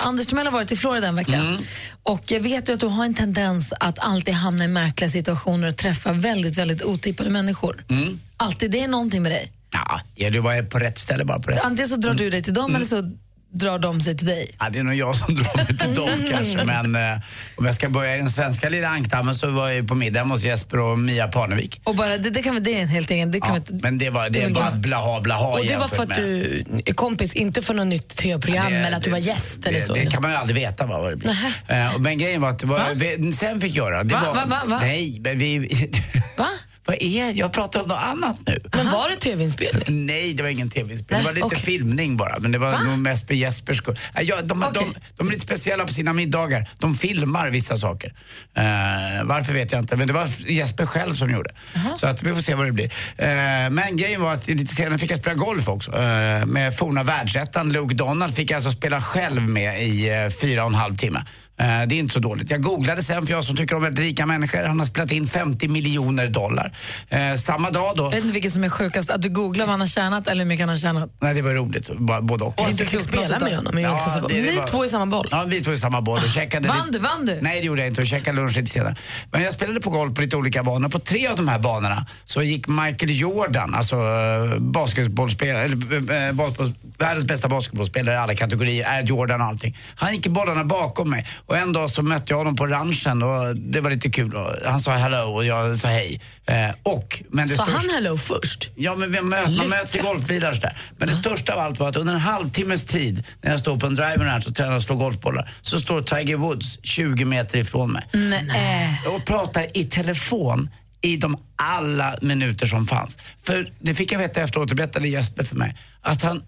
Anders 0.00 0.26
Timell 0.26 0.46
har 0.46 0.52
varit 0.52 0.72
i 0.72 0.76
Florida 0.76 1.06
en 1.08 1.16
vecka. 1.16 1.34
Mm. 1.34 1.56
Och 2.02 2.22
jag 2.26 2.40
vet 2.40 2.68
ju 2.68 2.72
att 2.72 2.80
du 2.80 2.86
har 2.86 3.04
en 3.04 3.14
tendens 3.14 3.72
att 3.80 3.98
alltid 3.98 4.34
hamna 4.34 4.64
i 4.64 4.68
märkliga 4.68 5.10
situationer 5.10 5.68
och 5.68 5.76
träffa 5.76 6.12
väldigt, 6.12 6.58
väldigt 6.58 6.84
otippade 6.84 7.30
människor. 7.30 7.84
Mm. 7.90 8.20
Alltid. 8.36 8.70
Det 8.70 8.80
är 8.82 8.88
någonting 8.88 9.22
med 9.22 9.32
dig. 9.32 9.52
Ja, 9.72 10.00
ja, 10.14 10.30
du 10.30 10.38
var 10.38 10.62
på 10.62 10.78
rätt 10.78 10.98
ställe 10.98 11.24
bara 11.24 11.38
på 11.38 11.50
rätt. 11.50 11.60
Antingen 11.64 11.88
så 11.88 11.96
drar 11.96 12.14
du 12.14 12.30
dig 12.30 12.42
till 12.42 12.54
dem 12.54 12.64
Mm. 12.64 12.76
eller 12.76 12.86
så 12.86 13.10
drar 13.54 13.78
de 13.78 14.00
sig 14.00 14.16
till 14.16 14.26
dig. 14.26 14.50
Ja, 14.60 14.68
det 14.70 14.78
är 14.78 14.82
nog 14.82 14.94
jag 14.94 15.16
som 15.16 15.34
drar 15.34 15.56
mig 15.56 15.66
till 15.78 15.94
dem 15.94 16.08
kanske. 16.30 16.64
Men 16.64 16.94
eh, 17.12 17.20
om 17.56 17.66
jag 17.66 17.74
ska 17.74 17.88
börja 17.88 18.14
i 18.14 18.18
den 18.18 18.30
svenska 18.30 18.68
lilla 18.68 18.88
ankdammen 18.88 19.34
så 19.34 19.50
var 19.50 19.70
jag 19.70 19.88
på 19.88 19.94
middag 19.94 20.22
hos 20.22 20.44
Jesper 20.44 20.78
och 20.78 20.98
Mia 20.98 21.28
Parnevik. 21.28 21.80
Och 21.84 21.94
bara, 21.94 22.18
det, 22.18 22.30
det, 22.30 22.42
kan, 22.42 22.62
det 22.62 22.78
är 22.78 22.82
en 22.82 22.88
helt 22.88 23.10
egen... 23.10 23.30
Det 23.30 23.40
kan 23.40 23.54
Ja, 23.54 23.60
vi, 23.70 23.78
men 23.82 23.98
det 23.98 24.10
var, 24.10 24.28
det 24.28 24.46
det 24.46 24.52
bara 24.54 24.70
blaha 24.70 25.20
blaha 25.20 25.46
Och 25.48 25.66
det 25.66 25.76
var 25.76 25.88
för 25.88 26.02
att 26.02 26.08
med- 26.08 26.18
du 26.18 26.64
är 26.86 26.94
kompis, 26.94 27.34
inte 27.34 27.62
för 27.62 27.74
något 27.74 27.86
nytt 27.86 28.16
tv-program 28.16 28.72
Det- 28.72 28.78
eller 28.78 28.96
att 28.96 29.02
du 29.02 29.10
var 29.10 29.18
gäst 29.18 29.62
det, 29.62 29.68
eller 29.68 29.80
så. 29.80 29.94
Det 29.94 30.06
kan 30.06 30.22
man 30.22 30.30
ju 30.30 30.36
aldrig 30.36 30.56
veta 30.56 30.86
vad 30.86 31.10
det 31.10 31.16
blir. 31.16 31.30
Eh, 31.68 31.98
men 31.98 32.18
grejen 32.18 32.40
var 32.40 32.50
att 32.50 32.58
det 32.58 32.66
var, 32.66 32.80
vi, 32.94 33.32
sen 33.32 33.60
fick 33.60 33.74
göra, 33.74 34.04
det 34.04 34.14
Va? 34.14 34.20
var... 34.26 34.34
Va? 34.34 34.46
Va? 34.46 34.62
Va? 34.66 34.78
Nej, 34.82 35.18
men 35.20 35.38
vi... 35.38 35.58
Va? 36.36 36.48
Vad 36.86 36.96
är 37.00 37.32
Jag 37.32 37.52
pratar 37.52 37.80
om 37.82 37.86
något 37.88 38.02
annat 38.02 38.40
nu. 38.46 38.60
Men 38.72 38.90
var 38.90 39.08
det 39.08 39.16
tv-inspelning? 39.16 40.06
Nej, 40.06 40.34
det 40.34 40.42
var 40.42 40.50
ingen 40.50 40.70
tv-inspelning. 40.70 41.24
Det 41.24 41.28
var 41.28 41.34
lite 41.34 41.46
okej. 41.46 41.58
filmning 41.58 42.16
bara. 42.16 42.38
Men 42.38 42.52
det 42.52 42.58
var 42.58 42.78
nog 42.78 42.98
mest 42.98 43.26
för 43.26 43.34
Jespers 43.34 43.76
skull. 43.76 43.98
Ja, 44.22 44.42
de, 44.42 44.64
de, 44.74 44.94
de 45.16 45.26
är 45.26 45.30
lite 45.30 45.42
speciella 45.42 45.84
på 45.84 45.92
sina 45.92 46.12
middagar. 46.12 46.70
De 46.78 46.94
filmar 46.94 47.50
vissa 47.50 47.76
saker. 47.76 48.14
Eh, 48.54 48.64
varför 49.24 49.52
vet 49.52 49.72
jag 49.72 49.78
inte, 49.80 49.96
men 49.96 50.06
det 50.06 50.12
var 50.12 50.50
Jesper 50.50 50.86
själv 50.86 51.14
som 51.14 51.30
gjorde. 51.30 51.50
Så 51.96 52.06
att 52.06 52.22
vi 52.22 52.34
får 52.34 52.40
se 52.40 52.54
vad 52.54 52.66
det 52.66 52.72
blir. 52.72 52.92
Eh, 53.16 53.70
men 53.70 53.96
grejen 53.96 54.22
var 54.22 54.34
att 54.34 54.48
lite 54.48 54.74
senare 54.74 54.98
fick 54.98 55.10
jag 55.10 55.18
spela 55.18 55.34
golf 55.34 55.68
också. 55.68 55.92
Eh, 55.92 56.46
med 56.46 56.76
forna 56.76 57.02
världsettan 57.02 57.72
Luke 57.72 57.94
Donald 57.94 58.34
fick 58.34 58.50
jag 58.50 58.56
alltså 58.56 58.70
spela 58.70 59.00
själv 59.02 59.42
med 59.48 59.82
i 59.82 60.30
fyra 60.40 60.64
och 60.64 60.70
en 60.70 60.74
halv 60.74 60.96
timme. 60.96 61.24
Eh, 61.60 61.66
det 61.66 61.94
är 61.94 61.98
inte 61.98 62.14
så 62.14 62.20
dåligt. 62.20 62.50
Jag 62.50 62.62
googlade 62.62 63.02
sen, 63.02 63.26
för 63.26 63.32
jag 63.34 63.44
som 63.44 63.56
tycker 63.56 63.74
om 63.76 63.82
väldigt 63.82 64.04
rika 64.04 64.26
människor, 64.26 64.62
han 64.64 64.78
har 64.78 64.86
spelat 64.86 65.10
in 65.12 65.26
50 65.26 65.68
miljoner 65.68 66.26
dollar. 66.28 66.72
Eh, 67.08 67.34
samma 67.36 67.70
dag 67.70 67.92
då... 67.96 68.04
Jag 68.04 68.10
vet 68.10 68.20
inte 68.20 68.32
vilket 68.32 68.52
som 68.52 68.64
är 68.64 68.68
sjukast, 68.68 69.10
att 69.10 69.22
du 69.22 69.28
googlar 69.28 69.64
vad 69.64 69.70
han 69.72 69.80
har 69.80 69.86
tjänat 69.86 70.26
eller 70.26 70.44
hur 70.44 70.48
mycket 70.48 70.62
han 70.62 70.68
har 70.68 70.76
tjänat. 70.76 71.10
Nej, 71.20 71.34
det 71.34 71.42
var 71.42 71.50
roligt. 71.54 71.90
Både 72.22 72.44
och. 72.44 72.60
Och 72.60 72.70
inte 72.70 72.84
klokt 72.84 73.08
spela 73.08 73.22
något 73.28 73.42
med 73.42 73.56
honom 73.56 73.78
Ja, 73.78 74.22
det- 74.28 74.34
det 74.34 74.40
Ni 74.42 74.56
var- 74.56 74.66
två 74.66 74.84
i 74.84 74.88
samma 74.88 75.06
boll. 75.06 75.28
Ja, 75.30 75.44
vi 75.48 75.60
två 75.60 75.72
i 75.72 75.76
samma 75.76 76.00
boll 76.00 76.18
och 76.18 76.28
käkade 76.34 76.68
Vann 76.68 76.90
du? 76.92 76.98
Vann 76.98 77.26
du? 77.26 77.38
Nej, 77.42 77.60
det 77.60 77.66
gjorde 77.66 77.80
jag 77.80 77.88
inte 77.88 78.00
och 78.00 78.06
käkade 78.06 78.36
lunch 78.36 78.56
lite 78.56 78.70
senare. 78.70 78.96
Men 79.30 79.42
jag 79.42 79.52
spelade 79.52 79.80
på 79.80 79.90
golf 79.90 80.14
på 80.14 80.20
lite 80.20 80.36
olika 80.36 80.62
banor. 80.62 80.88
På 80.88 80.98
tre 80.98 81.26
av 81.26 81.36
de 81.36 81.48
här 81.48 81.58
banorna 81.58 82.06
så 82.24 82.42
gick 82.42 82.68
Michael 82.68 83.18
Jordan, 83.20 83.74
alltså 83.74 83.96
äh, 83.96 84.58
basketbollspelare, 84.58 85.64
eller 85.64 86.32
basketboll, 86.32 86.72
världens 86.98 87.24
bästa 87.24 87.48
basketbollspelare 87.48 88.14
i 88.14 88.18
alla 88.18 88.34
kategorier, 88.34 88.84
är 88.84 89.02
Jordan 89.02 89.40
och 89.40 89.46
allting. 89.46 89.76
Han 89.94 90.12
gick 90.14 90.26
i 90.26 90.28
bollarna 90.28 90.64
bakom 90.64 91.10
mig 91.10 91.26
och 91.46 91.56
en 91.56 91.72
dag 91.72 91.90
så 91.90 92.02
mötte 92.02 92.32
jag 92.32 92.38
honom 92.38 92.56
på 92.56 92.66
ranchen 92.66 93.22
och 93.22 93.56
det 93.56 93.80
var 93.80 93.90
lite 93.90 94.10
kul. 94.10 94.32
Han 94.64 94.80
sa 94.80 94.90
hello 94.92 95.18
och 95.34 95.44
jag 95.44 95.76
sa 95.76 95.88
hej. 95.88 96.20
Eh, 96.46 96.70
och, 96.82 97.22
men 97.30 97.48
det 97.48 97.56
Sa 97.56 97.64
största- 97.64 97.76
han 97.76 97.90
hello 97.90 98.16
först? 98.18 98.70
Ja, 98.74 98.94
men 98.96 99.12
vi 99.12 99.20
möt, 99.20 99.56
man 99.56 99.68
möts 99.68 99.94
i 99.96 99.98
golfbilar 99.98 100.48
och 100.50 100.54
sådär. 100.56 100.78
Men 100.98 101.08
det 101.08 101.14
största 101.14 101.52
av 101.54 101.58
allt 101.58 101.80
var 101.80 101.88
att 101.88 101.96
under 101.96 102.14
en 102.14 102.20
halvtimmes 102.20 102.84
tid, 102.84 103.24
när 103.42 103.50
jag 103.50 103.60
står 103.60 103.76
på 103.76 103.86
en 103.86 103.94
driver 103.94 104.24
ranch 104.24 104.46
och 104.48 104.54
tränar 104.54 104.76
och 104.76 104.82
slår 104.82 104.96
golfbollar, 104.96 105.50
så 105.62 105.80
står 105.80 106.00
Tiger 106.00 106.36
Woods 106.36 106.78
20 106.82 107.24
meter 107.24 107.58
ifrån 107.58 107.92
mig. 107.92 108.02
Nej. 108.12 109.02
Och 109.08 109.24
pratar 109.26 109.66
i 109.78 109.84
telefon 109.84 110.70
i 111.02 111.16
de 111.16 111.36
alla 111.56 112.14
minuter 112.22 112.66
som 112.66 112.86
fanns. 112.86 113.18
För 113.42 113.72
det 113.80 113.94
fick 113.94 114.12
jag 114.12 114.18
veta 114.18 114.40
efteråt, 114.40 114.68
det 114.68 114.74
berättade 114.74 115.08
Jesper 115.08 115.44
för 115.44 115.56
mig, 115.56 115.76
att 116.02 116.22
han 116.22 116.42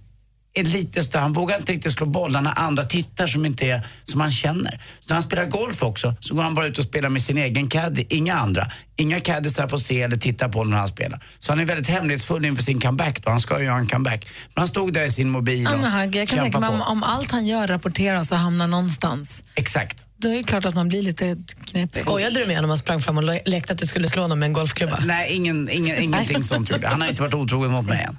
är 0.61 0.65
lite 0.65 1.03
större, 1.03 1.21
han 1.23 1.33
vågar 1.33 1.57
inte 1.57 1.73
riktigt 1.73 1.93
slå 1.93 2.07
bollar 2.07 2.41
när 2.43 2.59
andra 2.59 2.85
tittar 2.85 3.27
som 3.27 3.47
inte 3.47 3.67
är 3.67 3.87
som 4.05 4.21
han 4.21 4.33
känner. 4.33 4.71
Så 5.01 5.07
när 5.09 5.15
han 5.15 5.23
spelar 5.23 5.45
golf 5.45 5.83
också 5.83 6.15
så 6.21 6.35
går 6.35 6.43
han 6.43 6.55
bara 6.55 6.67
ut 6.67 6.79
och 6.79 6.85
spelar 6.85 7.09
med 7.09 7.23
sin 7.23 7.39
egen 7.39 7.69
caddy, 7.69 8.05
inga 8.09 8.35
andra. 8.35 8.71
Inga 8.97 9.21
caddisar 9.21 9.69
får 9.69 9.79
se 9.79 10.03
eller 10.03 10.17
titta 10.17 10.49
på 10.49 10.65
när 10.65 10.77
han 10.77 10.89
spelar. 10.89 11.25
Så 11.39 11.53
han 11.53 11.61
är 11.61 11.65
väldigt 11.65 11.89
hemlighetsfull 11.89 12.45
inför 12.45 12.63
sin 12.63 12.81
comeback 12.81 13.25
då, 13.25 13.31
han 13.31 13.41
ska 13.41 13.59
ju 13.59 13.65
göra 13.65 13.79
en 13.79 13.87
comeback. 13.87 14.27
Men 14.55 14.61
han 14.61 14.69
stod 14.69 14.93
där 14.93 15.03
i 15.03 15.11
sin 15.11 15.31
mobil 15.31 15.67
och 15.67 15.73
Ja, 15.73 15.77
men 15.77 15.91
Hagge, 15.91 16.19
jag 16.19 16.29
kan 16.29 16.39
tänka 16.39 16.61
mig 16.61 16.69
om, 16.69 16.83
om 16.83 17.03
allt 17.03 17.31
han 17.31 17.47
gör 17.47 17.67
rapporteras 17.67 18.33
och 18.33 18.39
hamnar 18.39 18.67
någonstans, 18.67 19.45
Exakt. 19.55 20.06
Då 20.19 20.29
är 20.29 20.37
det 20.37 20.43
klart 20.45 20.65
att 20.65 20.75
man 20.75 20.89
blir 20.89 21.03
lite 21.03 21.37
knepig. 21.65 22.03
Skojade 22.03 22.41
du 22.41 22.47
med 22.47 22.57
honom 22.57 22.71
och 22.71 22.79
sprang 22.79 23.01
fram 23.01 23.17
och 23.17 23.23
le- 23.25 23.43
lekte 23.47 23.73
att 23.73 23.79
du 23.79 23.87
skulle 23.87 24.09
slå 24.09 24.23
honom 24.23 24.39
med 24.39 24.47
en 24.47 24.53
golfklubba? 24.53 25.03
Nej, 25.07 25.33
ingen, 25.33 25.69
ingen, 25.71 26.03
ingenting 26.03 26.43
sånt 26.45 26.71
gjorde 26.71 26.89
Han 26.89 27.01
har 27.01 27.09
inte 27.09 27.23
varit 27.23 27.35
otrogen 27.35 27.71
mot 27.71 27.87
mig 27.87 28.05
än. 28.09 28.17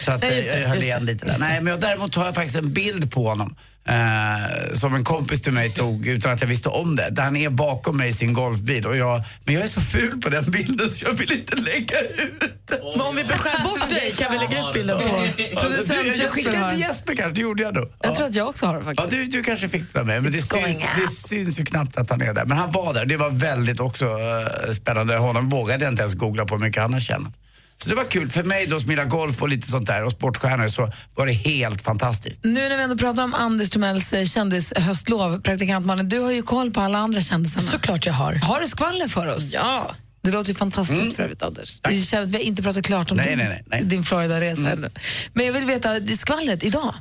Så 0.00 0.12
att, 0.12 0.22
Nej, 0.22 0.36
just 0.36 0.48
det, 0.48 0.54
eh, 0.54 0.60
jag 0.62 0.68
höll 0.68 0.82
igen 0.82 1.06
det, 1.06 1.12
lite 1.12 1.26
där. 1.26 1.36
Nej, 1.38 1.60
men 1.60 1.70
jag, 1.70 1.80
däremot 1.80 2.14
har 2.14 2.24
jag 2.24 2.34
faktiskt 2.34 2.56
en 2.56 2.72
bild 2.72 3.10
på 3.12 3.28
honom. 3.28 3.56
Eh, 3.88 4.72
som 4.74 4.94
en 4.94 5.04
kompis 5.04 5.42
till 5.42 5.52
mig 5.52 5.70
tog 5.72 6.06
utan 6.06 6.32
att 6.32 6.40
jag 6.40 6.48
visste 6.48 6.68
om 6.68 6.96
det. 6.96 7.08
Där 7.10 7.22
han 7.22 7.36
är 7.36 7.50
bakom 7.50 7.96
mig 7.96 8.08
i 8.08 8.12
sin 8.12 8.32
golfbil. 8.32 8.86
Och 8.86 8.96
jag, 8.96 9.22
men 9.44 9.54
jag 9.54 9.64
är 9.64 9.68
så 9.68 9.80
ful 9.80 10.20
på 10.20 10.28
den 10.28 10.44
bilden 10.50 10.90
så 10.90 11.04
jag 11.04 11.12
vill 11.12 11.32
inte 11.32 11.56
lägga 11.56 12.00
ut 12.00 12.40
den. 12.66 12.78
Men 12.96 13.00
om 13.00 13.16
vi 13.16 13.22
skär 13.24 13.64
bort 13.64 13.88
dig 13.90 14.12
kan 14.16 14.32
vi 14.32 14.38
lägga 14.38 14.68
ut 14.68 14.74
bilden 14.74 14.98
på... 14.98 15.04
Ja, 15.06 15.68
du, 16.02 16.14
jag 16.16 16.30
skickade 16.30 16.70
till 16.70 16.80
Jesper 16.80 17.16
kanske, 17.16 17.34
det 17.34 17.40
gjorde 17.40 17.62
jag 17.62 17.74
då. 17.74 17.80
Jag 17.80 18.10
Ja. 18.10 18.14
tror 18.14 18.26
att 18.26 18.34
jag 18.34 18.48
också 18.48 18.66
har 18.66 18.72
det 18.74 18.78
Ja, 18.80 18.84
faktiskt. 18.84 19.10
du, 19.10 19.24
du 19.24 19.42
kanske 19.42 19.68
fick 19.68 19.92
det 19.92 20.04
med, 20.04 20.22
men 20.22 20.32
det 20.32 20.42
syns, 20.42 20.84
det 20.96 21.06
syns 21.28 21.60
ju 21.60 21.64
knappt 21.64 21.96
att 21.98 22.10
han 22.10 22.22
är 22.22 22.34
där. 22.34 22.44
Men 22.44 22.58
han 22.58 22.72
var 22.72 22.94
där, 22.94 23.04
det 23.06 23.16
var 23.16 23.30
väldigt 23.30 23.80
också 23.80 24.04
eh, 24.06 24.72
spännande. 24.72 25.16
Honom 25.16 25.48
vågade 25.48 25.84
jag 25.84 25.92
inte 25.92 26.02
ens 26.02 26.14
googla 26.14 26.44
på 26.44 26.54
hur 26.54 26.62
mycket 26.62 26.82
han 26.82 26.92
har 26.92 27.00
tjänat. 27.00 27.32
Så 27.82 27.88
det 27.88 27.94
var 27.94 28.04
kul. 28.04 28.28
För 28.28 28.42
mig 28.42 28.66
då 28.66 28.80
som 28.80 28.90
gillar 28.90 29.04
golf 29.04 29.42
och 29.42 29.48
lite 29.48 29.68
sånt 29.70 29.86
där 29.86 30.04
och 30.04 30.12
sportstjärnor 30.12 30.68
så 30.68 30.92
var 31.14 31.26
det 31.26 31.32
helt 31.32 31.82
fantastiskt. 31.82 32.40
Nu 32.44 32.68
när 32.68 32.76
vi 32.76 32.82
ändå 32.82 32.96
pratar 32.98 33.22
om 33.24 33.34
Anders 33.34 33.70
Timells 33.70 34.12
eh, 34.12 34.24
kändishöstlov, 34.24 35.40
praktikant 35.42 35.86
Malin, 35.86 36.08
du 36.08 36.18
har 36.18 36.30
ju 36.32 36.42
koll 36.42 36.70
på 36.72 36.80
alla 36.80 36.98
andra 36.98 37.20
kändisarna. 37.20 37.70
Såklart 37.70 38.06
jag 38.06 38.12
har. 38.12 38.34
Har 38.34 38.60
du 38.60 38.66
skvaller 38.66 39.08
för 39.08 39.36
oss? 39.36 39.44
Ja. 39.52 39.90
Det 40.22 40.30
låter 40.30 40.48
ju 40.48 40.54
fantastiskt 40.54 41.16
för 41.16 41.22
övrigt, 41.22 41.42
Anders. 41.42 41.80
Tack. 41.80 41.92
Vi 41.92 42.04
känner 42.04 42.22
att 42.24 42.30
vi 42.30 42.36
har 42.36 42.44
inte 42.44 42.62
pratat 42.62 42.84
klart 42.86 43.10
om 43.10 43.16
Nej, 43.16 43.26
din, 43.36 43.38
nej, 43.38 43.62
nej, 43.66 43.82
din 43.84 44.04
Florida-resa. 44.04 44.70
ännu. 44.72 44.90
Men 45.32 45.46
jag 45.46 45.52
vill 45.52 45.66
veta, 45.66 46.00
det 46.00 46.12
är 46.12 46.16
skvallret 46.16 46.64
idag. 46.64 46.94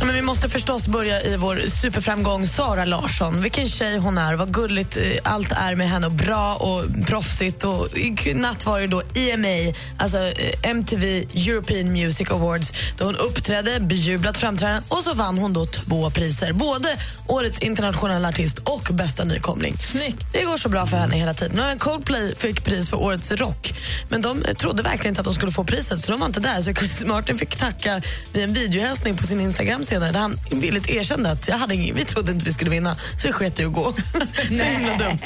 Ja, 0.00 0.06
men 0.06 0.14
vi 0.14 0.22
måste 0.22 0.48
förstås 0.48 0.86
börja 0.86 1.22
i 1.22 1.36
vår 1.36 1.56
superframgång 1.56 2.46
Sara 2.46 2.84
Larsson. 2.84 3.42
Vilken 3.42 3.68
tjej 3.68 3.98
hon 3.98 4.18
är, 4.18 4.34
vad 4.34 4.54
gulligt 4.54 4.96
eh, 4.96 5.02
allt 5.22 5.52
är 5.52 5.74
med 5.74 5.88
henne 5.88 6.06
och 6.06 6.12
bra 6.12 6.54
och 6.54 7.06
proffsigt. 7.06 7.64
Och 7.64 7.98
i 7.98 8.34
natt 8.34 8.66
var 8.66 8.80
det 8.80 8.86
då 8.86 9.02
EMA, 9.14 9.74
alltså 9.98 10.18
eh, 10.18 10.70
MTV 10.70 11.24
European 11.34 11.92
Music 11.92 12.30
Awards 12.30 12.72
då 12.96 13.04
hon 13.04 13.16
uppträdde, 13.16 13.80
bejublat 13.80 14.38
framträdande 14.38 14.82
och 14.88 14.98
så 14.98 15.14
vann 15.14 15.38
hon 15.38 15.52
då 15.52 15.66
två 15.66 16.10
priser. 16.10 16.52
Både 16.52 16.88
Årets 17.26 17.60
internationella 17.60 18.28
artist 18.28 18.58
och 18.58 18.88
bästa 18.90 19.24
nykomling. 19.24 19.76
Snyggt. 19.80 20.26
Det 20.32 20.44
går 20.44 20.56
så 20.56 20.68
bra 20.68 20.86
för 20.86 20.96
henne 20.96 21.16
hela 21.16 21.34
tiden. 21.34 21.56
Nu 21.56 21.62
har 21.62 21.78
Coldplay 21.78 22.34
fick 22.34 22.64
pris 22.64 22.90
för 22.90 22.96
Årets 22.96 23.32
rock 23.32 23.74
men 24.08 24.22
de 24.22 24.42
eh, 24.42 24.54
trodde 24.54 24.82
verkligen 24.82 25.08
inte 25.12 25.20
att 25.20 25.24
de 25.24 25.34
skulle 25.34 25.52
få 25.52 25.64
priset 25.64 26.00
så 26.00 26.12
de 26.12 26.20
var 26.20 26.26
inte 26.26 26.40
där. 26.40 26.60
Så 26.60 26.74
Chris 26.74 27.04
Martin 27.04 27.38
fick 27.38 27.56
tacka 27.56 28.00
vid 28.32 28.44
en 28.44 28.52
videohälsning 28.52 29.16
på 29.16 29.22
sin 29.22 29.40
Instagram 29.40 29.84
senare 29.88 30.12
där 30.12 30.20
han 30.20 30.38
villigt 30.50 30.90
erkände 30.90 31.30
att 31.30 31.48
jag 31.48 31.56
hade 31.56 31.74
vi 31.76 32.04
trodde 32.04 32.32
inte 32.32 32.44
vi 32.44 32.52
skulle 32.52 32.70
vinna 32.70 32.96
så 33.18 33.26
det 33.26 33.32
sket 33.32 33.60
i 33.60 33.64
att 33.64 33.72
gå. 33.72 33.94
så 34.56 34.62
himla 34.62 34.96
dumt. 34.96 35.18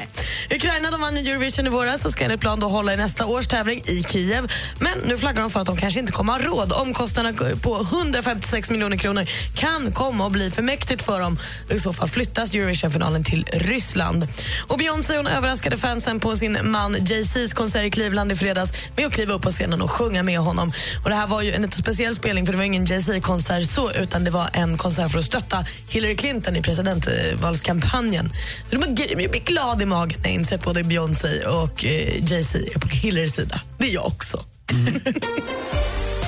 Ukraina 0.50 0.90
de 0.90 1.00
vann 1.00 1.16
Eurovision 1.16 1.66
i 1.66 1.70
våras 1.70 2.04
och 2.04 2.12
ska 2.12 2.24
enligt 2.24 2.40
plan 2.40 2.60
då 2.60 2.68
hålla 2.68 2.94
i 2.94 2.96
nästa 2.96 3.26
års 3.26 3.46
tävling 3.46 3.82
i 3.86 4.02
Kiev. 4.02 4.52
Men 4.78 4.98
nu 4.98 5.18
flaggar 5.18 5.40
de 5.40 5.50
för 5.50 5.60
att 5.60 5.66
de 5.66 5.76
kanske 5.76 6.00
inte 6.00 6.12
kommer 6.12 6.32
ha 6.32 6.38
råd. 6.38 6.72
Omkostnaderna 6.72 7.56
på 7.62 7.80
156 7.80 8.70
miljoner 8.70 8.96
kronor 8.96 9.26
kan 9.54 9.92
komma 9.92 10.26
att 10.26 10.32
bli 10.32 10.50
för 10.50 10.62
mäktigt 10.62 11.02
för 11.02 11.20
dem. 11.20 11.38
I 11.70 11.78
så 11.78 11.92
fall 11.92 12.08
flyttas 12.08 12.54
Eurovision-finalen 12.54 13.24
till 13.24 13.46
Ryssland. 13.52 14.28
Och 14.68 14.78
Beyoncé 14.78 15.16
hon 15.16 15.26
överraskade 15.26 15.76
fansen 15.76 16.20
på 16.20 16.36
sin 16.36 16.58
man 16.70 16.96
Jay-Z's 16.96 17.54
konsert 17.54 17.84
i 17.84 17.90
Cleveland 17.90 18.32
i 18.32 18.36
fredags 18.36 18.72
med 18.96 19.06
att 19.06 19.12
kliva 19.12 19.34
upp 19.34 19.42
på 19.42 19.50
scenen 19.50 19.82
och 19.82 19.90
sjunga 19.90 20.22
med 20.22 20.38
honom. 20.38 20.72
Och 21.04 21.10
Det 21.10 21.16
här 21.16 21.26
var 21.26 21.42
ju 21.42 21.52
en 21.52 21.62
lite 21.62 21.76
speciell 21.76 22.14
spelning 22.14 22.46
för 22.46 22.52
det 22.52 22.56
var 22.56 22.64
ingen 22.64 22.84
Jay-Z-konsert 22.84 23.70
så 23.70 23.92
utan 23.92 24.24
det 24.24 24.30
var 24.30 24.48
en 24.52 24.76
konsert 24.76 25.10
för 25.10 25.18
att 25.18 25.24
stötta 25.24 25.64
Hillary 25.88 26.16
Clinton 26.16 26.56
i 26.56 26.62
presidentvalskampanjen. 26.62 28.32
Så 28.70 28.76
det 28.76 29.04
jag 29.08 29.30
blir 29.30 29.40
glad 29.40 29.82
i 29.82 29.86
magen 29.86 30.20
när 30.22 30.30
jag 30.30 30.34
inser 30.34 30.56
att 30.56 30.64
både 30.64 30.84
Beyoncé 30.84 31.46
och 31.46 31.84
eh, 31.84 32.24
Jay-Z 32.24 32.58
är 32.74 32.78
på 32.78 32.88
Hillarys 32.88 33.34
sida. 33.34 33.60
Det 33.78 33.84
är 33.84 33.94
jag 33.94 34.06
också. 34.06 34.44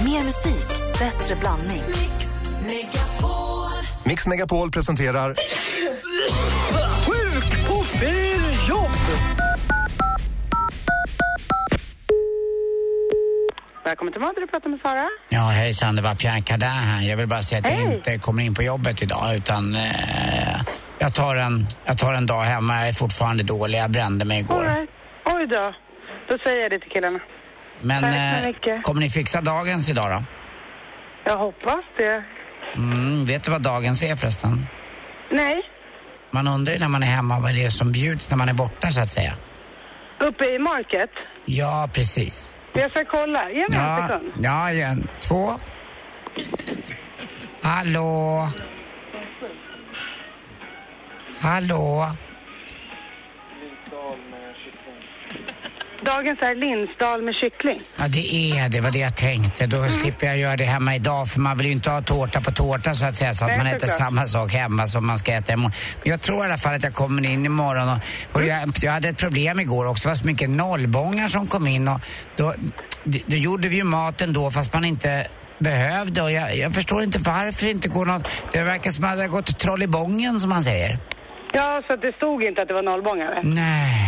Mer 0.04 0.24
musik, 0.24 0.98
bättre 0.98 1.36
blandning. 1.40 1.82
Mix 4.04 4.26
Megapol 4.26 4.70
presenterar 4.70 5.36
Sjuk 7.06 7.68
på 7.68 7.82
fel 7.82 8.68
jobb! 8.68 9.43
Välkommen 13.84 14.12
till 14.12 14.20
Mad, 14.20 14.32
du 14.36 14.46
pratar 14.46 14.68
med 14.68 14.80
Sara. 14.82 15.08
Ja, 15.28 15.40
hejsan, 15.40 15.96
det 15.96 16.02
var 16.02 16.14
Pierre 16.14 16.40
Cardin 16.40 16.68
här. 16.68 17.02
Jag 17.08 17.16
vill 17.16 17.26
bara 17.26 17.42
säga 17.42 17.58
att 17.58 17.66
jag 17.66 17.72
Hej. 17.72 17.94
inte 17.96 18.18
kommer 18.18 18.42
in 18.42 18.54
på 18.54 18.62
jobbet 18.62 19.02
idag 19.02 19.34
utan 19.36 19.74
eh, 19.74 20.60
jag, 20.98 21.14
tar 21.14 21.36
en, 21.36 21.66
jag 21.84 21.98
tar 21.98 22.12
en 22.12 22.26
dag 22.26 22.42
hemma. 22.42 22.78
Jag 22.78 22.88
är 22.88 22.92
fortfarande 22.92 23.42
dålig. 23.42 23.78
Jag 23.78 23.90
brände 23.90 24.24
mig 24.24 24.36
All 24.38 24.44
igår. 24.44 24.64
right. 24.64 24.90
Oj 25.26 25.46
då. 25.46 25.74
Då 26.28 26.38
säger 26.44 26.60
jag 26.62 26.70
det 26.70 26.78
till 26.78 26.90
killarna. 26.90 27.18
Men 27.80 28.04
eh, 28.04 28.80
kommer 28.82 29.00
ni 29.00 29.10
fixa 29.10 29.40
dagens 29.40 29.88
idag 29.88 30.10
då? 30.10 30.24
Jag 31.24 31.38
hoppas 31.38 31.84
det. 31.98 32.24
Mm, 32.76 33.24
vet 33.26 33.44
du 33.44 33.50
vad 33.50 33.62
dagens 33.62 34.02
är 34.02 34.16
förresten? 34.16 34.66
Nej, 35.30 35.62
Man 36.30 36.48
undrar 36.48 36.72
ju 36.72 36.78
när 36.78 36.88
man 36.88 37.02
är 37.02 37.06
hemma 37.06 37.40
vad 37.40 37.54
det 37.54 37.64
är 37.64 37.70
som 37.70 37.92
bjuds 37.92 38.30
när 38.30 38.36
man 38.36 38.48
är 38.48 38.52
borta 38.54 38.90
så 38.90 39.00
att 39.00 39.08
säga. 39.10 39.32
uppe 40.20 40.44
i 40.44 40.58
market. 40.58 41.10
Ja, 41.44 41.88
precis. 41.94 42.50
Jag 42.74 42.90
ska 42.90 43.04
kolla. 43.04 43.50
Ge 43.50 43.68
mig 43.68 43.78
en 43.78 44.02
sekund. 44.02 44.32
ja, 44.40 44.70
en, 44.70 45.08
två. 45.20 45.52
Hallå? 47.62 48.48
Hallå? 51.40 52.06
Dagens 56.04 56.38
är 56.42 56.54
linsdal 56.54 57.22
med 57.22 57.34
kyckling. 57.34 57.80
Ja, 57.96 58.04
det 58.08 58.34
är 58.34 58.68
det. 58.68 58.80
var 58.80 58.90
det 58.90 58.98
jag 58.98 59.16
tänkte. 59.16 59.66
Då 59.66 59.88
slipper 59.88 60.26
jag 60.26 60.38
göra 60.38 60.56
det 60.56 60.64
hemma 60.64 60.94
idag. 60.96 61.28
För 61.28 61.40
man 61.40 61.56
vill 61.58 61.66
ju 61.66 61.72
inte 61.72 61.90
ha 61.90 62.02
tårta 62.02 62.40
på 62.40 62.50
tårta 62.50 62.94
så 62.94 63.06
att 63.06 63.14
säga. 63.14 63.34
Så 63.34 63.44
att 63.44 63.48
Nej, 63.50 63.58
man 63.58 63.66
äter 63.66 63.78
såklart. 63.78 63.98
samma 63.98 64.26
sak 64.26 64.52
hemma 64.52 64.86
som 64.86 65.06
man 65.06 65.18
ska 65.18 65.32
äta 65.32 65.52
imorgon. 65.52 65.72
Men 66.02 66.10
jag 66.10 66.20
tror 66.20 66.38
i 66.38 66.44
alla 66.44 66.58
fall 66.58 66.74
att 66.74 66.82
jag 66.82 66.94
kommer 66.94 67.26
in 67.26 67.46
imorgon. 67.46 67.88
Och, 67.88 67.98
och 68.32 68.46
jag, 68.46 68.58
jag 68.82 68.92
hade 68.92 69.08
ett 69.08 69.18
problem 69.18 69.60
igår 69.60 69.86
också. 69.86 70.02
Det 70.02 70.08
var 70.08 70.16
så 70.16 70.26
mycket 70.26 70.50
nollbångar 70.50 71.28
som 71.28 71.46
kom 71.46 71.66
in. 71.66 71.88
Och 71.88 72.00
då, 72.36 72.54
då, 73.04 73.36
gjorde 73.36 73.68
vi 73.68 73.76
ju 73.76 73.84
maten 73.84 74.32
då 74.32 74.50
fast 74.50 74.74
man 74.74 74.84
inte 74.84 75.26
behövde. 75.58 76.22
Och 76.22 76.32
jag, 76.32 76.56
jag 76.56 76.74
förstår 76.74 77.02
inte 77.02 77.18
varför 77.18 77.64
det 77.64 77.70
inte 77.70 77.88
går 77.88 78.04
något. 78.04 78.28
Det 78.52 78.62
verkar 78.62 78.90
som 78.90 79.04
att 79.04 79.16
det 79.16 79.22
har 79.22 79.28
gått 79.28 79.58
troll 79.58 79.82
i 79.82 79.86
bången 79.86 80.40
som 80.40 80.50
man 80.50 80.62
säger. 80.62 80.98
Ja, 81.56 81.82
så 81.88 81.96
det 81.96 82.12
stod 82.12 82.42
inte 82.42 82.62
att 82.62 82.68
det 82.68 82.74
var 82.74 82.82
nollbångare? 82.82 83.38
Nej, 83.42 84.03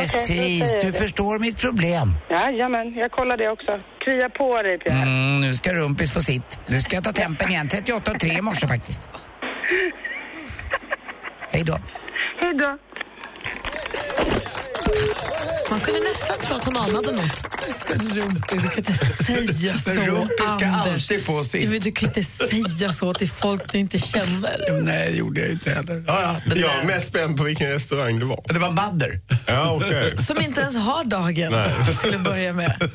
precis. 0.00 0.72
Du 0.82 0.90
det. 0.90 0.98
förstår 0.98 1.38
mitt 1.38 1.60
problem. 1.60 2.14
Jajamän, 2.30 2.94
jag 2.96 3.10
kollar 3.10 3.36
det 3.36 3.48
också. 3.48 3.80
Krya 4.04 4.28
på 4.28 4.62
dig, 4.62 4.78
Pierre. 4.78 5.02
Mm, 5.02 5.40
nu 5.40 5.54
ska 5.54 5.74
Rumpis 5.74 6.12
få 6.12 6.20
sitt. 6.20 6.58
Nu 6.66 6.80
ska 6.80 6.96
jag 6.96 7.04
ta 7.04 7.12
tempen 7.12 7.50
igen. 7.50 7.68
38 7.70 8.10
och 8.12 8.20
3 8.20 8.32
i 8.32 8.42
morse 8.42 8.66
faktiskt. 8.68 9.08
Hej 11.50 11.62
då. 11.64 11.78
Hej 12.40 12.54
då. 12.54 12.78
Man 15.74 15.80
kunde 15.80 16.00
nästan 16.00 16.38
tro 16.46 16.56
att 16.56 16.64
hon 16.64 16.76
anade 16.76 17.12
något. 17.12 17.38
Ska 17.80 17.94
rumpis, 17.94 18.62
du 18.62 18.68
kan 18.68 19.38
inte 19.38 19.54
säga 19.54 19.78
så, 19.78 19.90
Rumpis 19.90 20.36
ska 20.36 20.66
Anders. 20.66 20.92
alltid 20.94 21.24
få 21.24 21.44
sitt. 21.44 21.70
Men 21.70 21.80
Du 21.80 21.92
kan 21.92 22.08
inte 22.08 22.24
säga 22.24 22.92
så 22.92 23.14
till 23.14 23.30
folk 23.30 23.72
du 23.72 23.78
inte 23.78 23.98
känner. 23.98 24.80
Nej, 24.82 25.10
det 25.12 25.16
gjorde 25.18 25.40
jag 25.40 25.50
inte 25.50 25.70
heller. 25.70 26.04
Ja, 26.06 26.20
ja, 26.22 26.36
men 26.46 26.58
Jag 26.58 26.70
är 26.82 26.86
mest 26.86 27.06
spänd 27.06 27.36
på 27.36 27.44
vilken 27.44 27.68
restaurang 27.70 28.18
det 28.18 28.24
var. 28.24 28.44
det 28.48 28.58
var 28.58 28.70
Madder. 28.70 29.20
Ja, 29.46 29.72
okej. 29.72 30.16
Som 30.16 30.40
inte 30.40 30.60
ens 30.60 30.76
har 30.76 31.04
dagens 31.04 31.54
till 32.02 32.14
att 32.14 32.24
börja 32.24 32.52
med. 32.52 32.90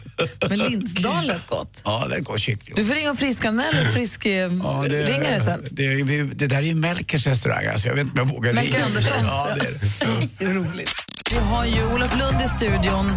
Men 0.50 0.60
Lindsdal 0.60 1.28
lät 1.28 1.48
gott. 1.48 1.82
Ja, 1.86 2.08
det 2.10 2.20
går 2.20 2.38
kyckling. 2.38 2.76
Du 2.76 2.86
får 2.86 2.96
ringa 2.96 3.12
och 3.12 3.20
friskanmäla 3.20 3.82
och 3.88 3.94
frisk 3.94 4.26
eh, 4.26 4.32
Ja, 4.64 4.86
det, 4.90 5.04
ringa 5.04 5.30
det 5.30 5.40
sen. 5.40 5.66
Det, 5.72 6.04
det, 6.04 6.24
det 6.24 6.48
där 6.48 6.58
är 6.58 6.62
ju 6.62 6.76
Melkers 6.76 7.28
restaurang, 7.28 7.66
alltså. 7.66 7.88
jag 7.88 7.96
vet 7.96 8.04
inte 8.08 8.22
om 8.22 8.28
jag 8.28 8.36
vågar 8.36 8.54
Melker 8.54 8.74
ringa. 8.74 8.86
Anderssons. 8.86 9.24
Ja, 9.28 9.50
det 9.56 9.66
är 9.66 9.80
det. 10.40 10.54
Roligt. 10.60 10.90
Vi 11.32 11.38
har 11.38 11.66
ju 11.66 11.94
Olof 11.94 12.18
Lund 12.18 12.42
i 12.42 12.48
studion. 12.48 13.16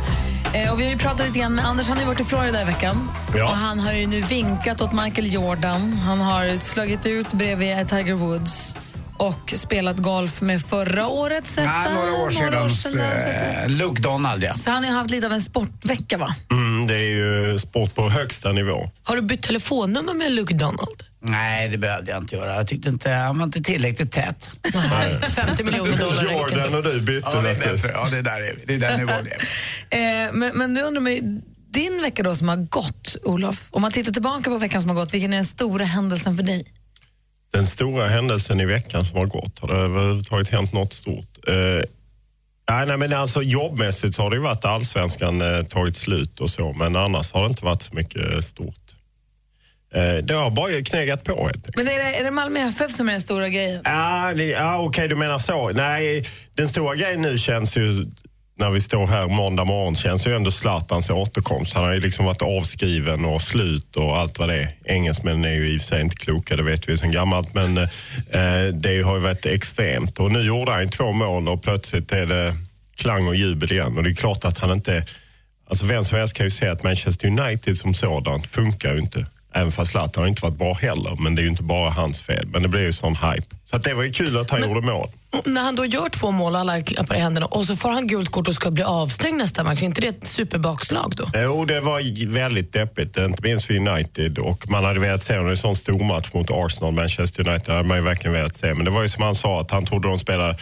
Eh, 0.54 0.73
och 0.73 0.81
vi 0.81 0.85
har 0.85 0.90
ju 0.90 0.99
pratat 0.99 1.26
lite 1.26 1.38
grann 1.38 1.54
med 1.54 1.66
Anders, 1.66 1.88
han 1.88 1.99
har 1.99 2.04
varit 2.04 2.21
i 2.21 2.25
Florida 2.25 2.62
i 2.62 2.64
veckan. 2.64 3.09
Ja. 3.37 3.45
Och 3.45 3.57
han 3.57 3.81
har 3.81 3.92
ju 3.92 4.07
nu 4.07 4.21
vinkat 4.21 4.81
åt 4.81 4.92
Michael 4.92 5.35
Jordan. 5.35 5.92
Han 5.92 6.21
har 6.21 6.61
slagit 6.61 7.07
ut 7.07 7.33
bredvid 7.33 7.88
Tiger 7.88 8.14
Woods 8.14 8.76
och 9.23 9.55
spelat 9.57 9.99
golf 9.99 10.41
med 10.41 10.62
förra 10.62 11.07
årets 11.09 11.57
Ja, 11.57 11.91
några 11.95 12.12
år 12.12 12.31
sedan. 12.31 12.71
sedan. 12.71 13.00
Eh, 13.00 13.69
Luke 13.69 14.02
Donald, 14.02 14.43
ja. 14.43 14.55
Så 14.55 14.71
han 14.71 14.85
har 14.85 14.91
haft 14.93 15.11
lite 15.11 15.26
av 15.26 15.33
en 15.33 15.41
sportvecka, 15.43 16.19
va? 16.19 16.35
Mm, 16.50 16.87
det 16.87 16.95
är 16.95 17.09
ju 17.09 17.59
sport 17.59 17.95
på 17.95 18.09
högsta 18.09 18.52
nivå. 18.52 18.91
Har 19.02 19.17
du 19.17 19.23
bytt 19.23 19.43
telefonnummer 19.43 20.14
med 20.14 20.33
Luke 20.33 20.55
Donald? 20.55 21.02
Nej, 21.21 21.69
det 21.69 21.79
behövde 21.79 22.11
jag 22.11 22.23
inte 22.23 22.37
göra. 22.37 22.55
Jag 22.55 22.69
tyckte 22.69 22.88
inte, 22.88 23.11
han 23.11 23.38
var 23.38 23.45
inte 23.45 23.62
tillräckligt 23.62 24.12
tät. 24.12 24.50
50 25.31 25.64
miljoner 25.64 25.97
dollar. 25.97 26.33
Jordan 26.33 26.75
och 26.75 26.83
du 26.83 27.00
bytte. 27.00 27.31
Ja, 27.35 27.41
det 27.41 27.50
är 27.50 27.55
bättre. 27.55 27.91
Ja, 27.95 28.09
det 28.11 28.23
där 28.23 28.41
är, 28.41 28.59
det 28.67 28.75
är 28.75 28.79
där 28.79 28.99
nivån 28.99 29.14
är. 29.26 29.49
Eh, 30.25 30.33
men, 30.33 30.59
men 30.59 30.75
du 30.75 30.83
undrar 30.83 31.00
mig, 31.00 31.21
din 31.73 32.02
vecka 32.02 32.23
då 32.23 32.35
som 32.35 32.49
har 32.49 32.57
gått, 32.57 33.17
Olof, 33.25 33.69
om 33.71 33.83
man 33.83 33.93
tittar 33.93 34.12
tillbaka 34.12 34.50
på 34.50 34.59
veckan 34.59 34.81
som 34.83 34.91
har 34.91 34.97
gått, 34.97 35.14
vilken 35.14 35.33
är 35.33 35.37
den 35.37 35.45
stora 35.45 35.85
händelsen 35.85 36.37
för 36.37 36.43
dig? 36.43 36.64
Den 37.53 37.67
stora 37.67 38.09
händelsen 38.09 38.61
i 38.61 38.67
veckan 38.67 39.05
som 39.05 39.19
har 39.19 39.27
gått, 39.27 39.59
har 39.59 39.69
det 39.69 39.75
överhuvudtaget 39.75 40.49
hänt 40.49 40.73
något 40.73 40.93
stort? 40.93 41.39
Eh, 41.49 41.83
nej, 42.87 42.97
men 42.97 43.13
alltså 43.13 43.43
jobbmässigt 43.43 44.17
har 44.17 44.31
det 44.31 44.37
ju 44.37 44.43
varit 44.43 44.65
allsvenskan 44.65 45.41
eh, 45.43 45.63
tagit 45.65 45.97
slut 45.97 46.41
och 46.41 46.51
så, 46.51 46.73
men 46.73 46.97
annars 46.97 47.33
har 47.33 47.43
det 47.43 47.49
inte 47.49 47.65
varit 47.65 47.83
så 47.83 47.95
mycket 47.95 48.33
eh, 48.35 48.41
stort. 48.41 48.77
Eh, 49.95 50.15
det 50.25 50.35
har 50.35 50.51
bara 50.51 50.83
knegat 50.85 51.25
på. 51.25 51.51
Men 51.77 51.89
är 51.89 51.99
det, 51.99 52.15
är 52.15 52.25
det 52.25 52.31
Malmö 52.31 52.61
FF 52.61 52.91
som 52.91 53.09
är 53.09 53.13
den 53.13 53.21
stora 53.21 53.49
grejen? 53.49 53.81
Ja, 53.85 54.33
det- 54.37 54.45
ja 54.47 54.79
okej 54.79 55.09
du 55.09 55.15
menar 55.17 55.39
så. 55.39 55.69
Nej, 55.71 56.25
den 56.55 56.69
stora 56.69 56.95
grejen 56.97 57.23
nu 57.23 57.39
känns 57.39 57.77
ju, 57.77 58.05
när 58.55 58.71
vi 58.71 58.81
står 58.81 59.07
här 59.07 59.29
måndag 59.29 59.65
morgon, 59.65 59.95
känns 59.95 60.27
ju 60.27 60.37
ändå 60.37 60.51
Zlatans 60.51 61.11
återkomst. 61.11 61.75
Han 61.75 61.85
har 61.85 61.93
ju 61.93 62.01
liksom 62.01 62.25
varit 62.25 62.43
avskriven 62.43 63.25
och 63.25 63.43
slut 63.43 63.97
och 63.97 64.19
allt 64.19 64.39
vad 64.39 64.49
det 64.49 64.63
är. 64.63 64.69
Engelsmännen 64.85 65.45
är 65.45 65.55
ju 65.55 65.75
i 65.75 65.77
och 65.77 65.81
för 65.81 65.89
sig 65.89 66.01
inte 66.01 66.17
kloka, 66.17 66.57
det 66.57 66.63
vet 66.63 66.89
vi 66.89 66.99
sedan 66.99 67.13
gammalt, 67.13 67.55
men 67.55 67.79
eh, 67.79 67.85
eh, 68.31 68.67
det 68.75 69.03
har 69.03 69.15
ju 69.15 69.21
varit 69.21 69.47
extremt. 69.47 70.19
Och 70.19 70.33
nu 70.33 70.43
gjorde 70.43 70.73
han 70.73 70.89
två 70.89 71.13
mål 71.13 71.49
och 71.49 71.63
plötsligt 71.63 72.13
är 72.13 72.27
det 72.27 72.55
klang 72.97 73.29
och 73.29 73.37
jubel 73.37 73.73
igen. 73.73 73.97
Och 73.97 74.03
det 74.03 74.11
är 74.11 74.15
klart 74.15 74.45
att 74.45 74.59
han 74.59 74.71
inte... 74.71 75.07
Alltså 75.69 75.87
vem 75.87 76.05
som 76.05 76.19
helst 76.19 76.35
kan 76.35 76.47
ju 76.47 76.51
säga 76.51 76.73
att 76.73 76.83
Manchester 76.83 77.29
United 77.29 77.79
som 77.79 77.95
sådant 77.95 78.47
funkar 78.47 78.93
ju 78.93 78.99
inte. 78.99 79.27
Även 79.55 79.73
fast 79.73 79.91
Zlatan 79.91 80.23
har 80.23 80.29
inte 80.29 80.43
varit 80.43 80.59
bra 80.59 80.75
heller, 80.75 81.17
men 81.19 81.35
det 81.35 81.41
är 81.41 81.45
ju 81.45 81.51
inte 81.51 81.63
bara 81.63 81.91
hans 81.91 82.21
fel. 82.21 82.47
Men 82.47 82.63
det 82.63 82.69
blev 82.69 82.83
ju 82.83 82.93
sån 82.93 83.17
hype. 83.17 83.57
Så 83.65 83.77
att 83.77 83.83
det 83.83 83.95
var 83.95 84.03
ju 84.03 84.13
kul 84.13 84.37
att 84.37 84.51
han 84.51 84.63
gjorde 84.63 84.81
mål. 84.81 85.09
När 85.45 85.61
han 85.61 85.77
då 85.77 85.85
gör 85.85 86.09
två 86.09 86.31
mål 86.31 86.55
och 86.55 86.61
alla 86.61 86.83
klappar 86.83 87.15
i 87.15 87.19
händerna 87.19 87.47
och 87.47 87.65
så 87.65 87.77
får 87.77 87.89
han 87.89 88.07
gult 88.07 88.31
kort 88.31 88.49
och 88.49 88.55
ska 88.55 88.71
bli 88.71 88.83
avstängd 88.83 89.39
nästa 89.39 89.65
match, 89.65 89.83
är 89.83 89.87
inte 89.87 90.01
det 90.01 90.07
ett 90.07 90.27
superbakslag 90.27 91.15
då? 91.17 91.31
Jo, 91.35 91.65
det 91.65 91.81
var 91.81 92.27
väldigt 92.27 92.73
deppigt, 92.73 93.17
inte 93.17 93.43
minst 93.43 93.65
för 93.65 93.75
United. 93.75 94.39
Och 94.39 94.71
man 94.71 94.85
hade 94.85 95.01
velat 95.01 95.23
se 95.23 95.35
en 95.35 95.57
sån 95.57 95.77
stor 95.77 96.05
match 96.05 96.29
mot 96.35 96.51
Arsenal, 96.51 96.93
Manchester 96.93 97.49
United 97.49 97.75
hade 97.75 97.89
man 97.89 97.97
ju 97.97 98.03
verkligen 98.03 98.33
velat 98.33 98.57
se. 98.57 98.75
Men 98.75 98.85
det 98.85 98.91
var 98.91 99.03
ju 99.03 99.09
som 99.09 99.23
han 99.23 99.35
sa, 99.35 99.61
att 99.61 99.71
han 99.71 99.87
trodde 99.87 100.09
de 100.09 100.19
spelade 100.19 100.59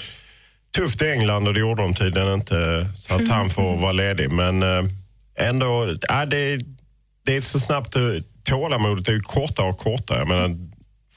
tufft 0.77 1.03
i 1.03 1.11
England 1.11 1.49
och 1.49 1.55
det 1.55 1.61
gjorde 1.61 1.83
de 1.83 1.95
tydligen 1.95 2.35
inte. 2.35 2.89
Så 2.95 3.15
att 3.15 3.29
han 3.29 3.51
får 3.51 3.77
vara 3.77 3.93
ledig. 3.93 4.31
Men 4.31 4.63
eh, 4.63 4.85
ändå, 5.49 5.95
ja, 6.09 6.27
det, 6.27 6.59
det 7.27 7.37
är 7.37 7.41
så 7.41 7.61
snabbt. 7.61 7.97
Tålamodet 8.45 9.09
är 9.09 9.13
ju 9.13 9.21
kortare 9.21 9.67
och 9.69 9.79
kortare. 9.79 10.19
Jag 10.19 10.29
menar, 10.29 10.57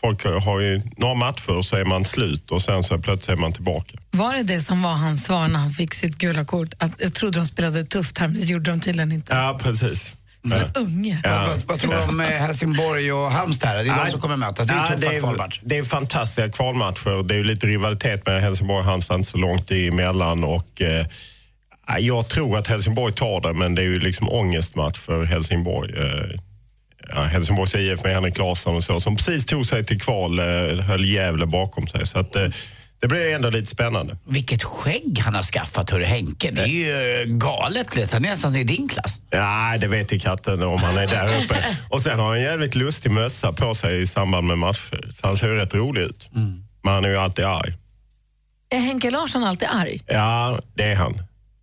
folk 0.01 0.23
har 0.23 0.59
ju 0.59 0.81
några 0.97 1.13
matcher 1.13 1.61
så 1.61 1.75
är 1.75 1.85
man 1.85 2.05
slut 2.05 2.51
och 2.51 2.61
sen 2.61 2.83
så 2.83 2.99
plötsligt 2.99 3.37
är 3.37 3.41
man 3.41 3.53
tillbaka. 3.53 3.97
Var 4.11 4.33
det 4.33 4.43
det 4.43 4.61
som 4.61 4.81
var 4.81 4.93
hans 4.93 5.23
svar 5.25 5.47
när 5.47 5.59
han 5.59 5.71
fick 5.71 5.93
sitt 5.93 6.17
gula 6.17 6.45
kort? 6.45 6.73
Att 6.77 6.91
jag 6.97 7.13
trodde 7.15 7.39
de 7.39 7.45
spelade 7.45 7.83
tufft 7.85 8.17
här, 8.17 8.27
men 8.27 8.39
det 8.39 8.45
gjorde 8.45 8.71
de 8.71 8.79
tydligen 8.79 9.11
inte. 9.11 9.33
Ja, 9.33 9.59
precis. 9.63 10.13
Som 10.41 10.51
en 10.51 10.71
unge. 10.75 11.21
Ja. 11.23 11.45
Vad, 11.47 11.63
vad 11.67 11.79
tror 11.79 11.93
du 11.93 11.99
om 12.01 12.19
eh, 12.21 12.27
Helsingborg 12.27 13.13
och 13.13 13.31
Halmstad? 13.31 13.69
här? 13.69 13.83
Det 13.83 13.89
är 13.89 14.05
de 14.05 14.11
som 14.11 14.21
kommer 14.21 14.35
mötas. 14.35 14.67
Det 14.67 14.73
är 14.73 14.77
ju 14.77 14.81
Ja, 14.91 14.97
tuffa 14.97 15.11
det, 15.11 15.19
kvalmatch. 15.19 15.59
är, 15.63 15.69
det 15.69 15.77
är 15.77 15.83
fantastiska 15.83 16.49
kvalmatcher. 16.51 17.23
Det 17.23 17.33
är 17.33 17.37
ju 17.37 17.43
lite 17.43 17.67
rivalitet 17.67 18.25
med 18.25 18.41
Helsingborg 18.41 18.79
och 18.79 18.85
Halmstad, 18.85 19.27
så 19.27 19.37
långt 19.37 19.71
emellan. 19.71 20.43
Och, 20.43 20.81
eh, 20.81 21.05
jag 21.99 22.27
tror 22.29 22.57
att 22.57 22.67
Helsingborg 22.67 23.13
tar 23.13 23.41
det, 23.41 23.53
men 23.53 23.75
det 23.75 23.81
är 23.81 23.85
ju 23.85 23.99
liksom 23.99 24.29
ångestmatch 24.29 24.99
för 24.99 25.23
Helsingborg. 25.23 25.91
Eh, 25.97 26.39
Helsingborgs 27.23 27.75
IF 27.75 28.03
med 28.03 28.13
Henrik 28.13 28.37
Larsson 28.37 28.75
och 28.75 28.83
så, 28.83 29.01
som 29.01 29.15
precis 29.15 29.45
tog 29.45 29.65
sig 29.65 29.83
till 29.83 30.01
kval, 30.01 30.39
eh, 30.39 30.45
höll 30.85 31.05
Gävle 31.05 31.45
bakom 31.45 31.87
sig. 31.87 32.07
Så 32.07 32.19
att, 32.19 32.35
eh, 32.35 32.47
det 33.01 33.07
blir 33.07 33.35
ändå 33.35 33.49
lite 33.49 33.71
spännande. 33.71 34.17
Vilket 34.27 34.63
skägg 34.63 35.19
han 35.19 35.35
har 35.35 35.43
skaffat, 35.43 35.89
hörru 35.89 36.03
Henke. 36.03 36.51
Det 36.51 36.61
är 36.61 36.67
ju 36.67 37.21
eh, 37.21 37.27
galet. 37.27 37.91
du. 37.95 38.07
Han 38.11 38.25
är 38.25 38.29
nästan 38.29 38.55
i 38.55 38.63
din 38.63 38.89
klass. 38.89 39.21
Ja, 39.29 39.77
det 39.79 39.87
vet 39.87 40.13
i 40.13 40.19
katten 40.19 40.63
om 40.63 40.79
han 40.79 40.97
är 40.97 41.07
där 41.07 41.43
uppe. 41.43 41.55
Och 41.89 42.01
sen 42.01 42.19
har 42.19 42.25
han 42.25 42.35
en 42.37 42.43
jävligt 42.43 42.75
lustig 42.75 43.11
mössa 43.11 43.53
på 43.53 43.73
sig 43.75 44.01
i 44.01 44.07
samband 44.07 44.47
med 44.47 44.57
matcher. 44.57 45.09
Så 45.11 45.27
han 45.27 45.37
ser 45.37 45.47
ju 45.47 45.55
rätt 45.55 45.73
rolig 45.73 46.01
ut. 46.01 46.29
Men 46.83 46.93
han 46.93 47.05
är 47.05 47.09
ju 47.09 47.17
alltid 47.17 47.45
arg. 47.45 47.73
Är 48.69 48.79
Henke 48.79 49.09
Larsson 49.09 49.43
alltid 49.43 49.67
arg? 49.71 50.01
Ja, 50.07 50.59
det 50.75 50.83
är 50.83 50.95
han. 50.95 51.13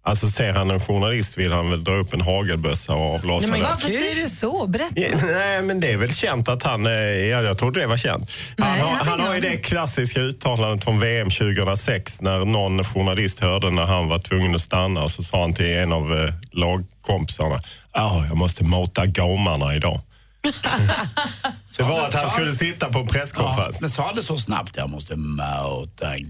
Alltså 0.03 0.29
ser 0.29 0.53
han 0.53 0.71
en 0.71 0.81
journalist 0.81 1.39
vill 1.39 1.53
han 1.53 1.71
väl 1.71 1.85
dra 1.85 1.93
upp 1.95 2.13
en 2.15 2.21
hagelbössa 2.21 2.93
och 2.93 3.15
avlossa 3.15 3.47
Nej, 3.47 3.51
men 3.51 3.61
den. 3.61 3.71
Varför 3.71 3.87
säger 3.89 4.15
du 4.23 4.29
så? 4.29 4.67
Berätta. 4.67 5.01
Ja, 5.01 5.09
Nej, 5.23 5.63
men 5.63 5.81
det 5.81 5.93
är 5.93 5.97
väl 5.97 6.15
känt 6.15 6.49
att 6.49 6.63
han... 6.63 6.87
eh, 6.87 6.93
Ja, 6.93 7.43
jag 7.43 7.59
trodde 7.59 7.81
det 7.81 7.87
var 7.87 7.97
känt. 7.97 8.31
Han, 8.59 8.69
Nej, 8.71 8.81
har, 8.81 9.05
han 9.11 9.21
har 9.21 9.35
ju 9.35 9.41
det 9.41 9.57
klassiska 9.57 10.21
uttalandet 10.21 10.85
från 10.85 11.01
VM 11.01 11.31
2006 11.31 12.21
när 12.21 12.45
någon 12.45 12.85
journalist 12.85 13.41
hörde 13.41 13.71
när 13.71 13.85
han 13.85 14.09
var 14.09 14.19
tvungen 14.19 14.55
att 14.55 14.61
stanna 14.61 15.09
så 15.09 15.23
sa 15.23 15.41
han 15.41 15.55
till 15.55 15.67
en 15.79 15.93
av 15.93 16.13
eh, 16.19 16.35
lagkompisarna 16.53 17.61
Ja, 17.93 18.25
jag 18.29 18.37
måste 18.37 18.65
mata 18.65 19.07
gamarna 19.07 19.75
idag. 19.75 20.01
det 21.77 21.83
var 21.83 22.01
att 22.09 22.15
han 22.15 22.31
skulle 22.31 22.53
sitta 22.53 22.89
på 22.89 22.99
en 22.99 23.05
Ja, 23.07 23.13
presskonferens. 23.13 23.81
men 23.81 23.91
sa 23.91 24.13
det 24.15 24.23
så 24.23 24.37
snabbt? 24.37 24.77
Jag 24.77 24.91
måste 24.91 25.15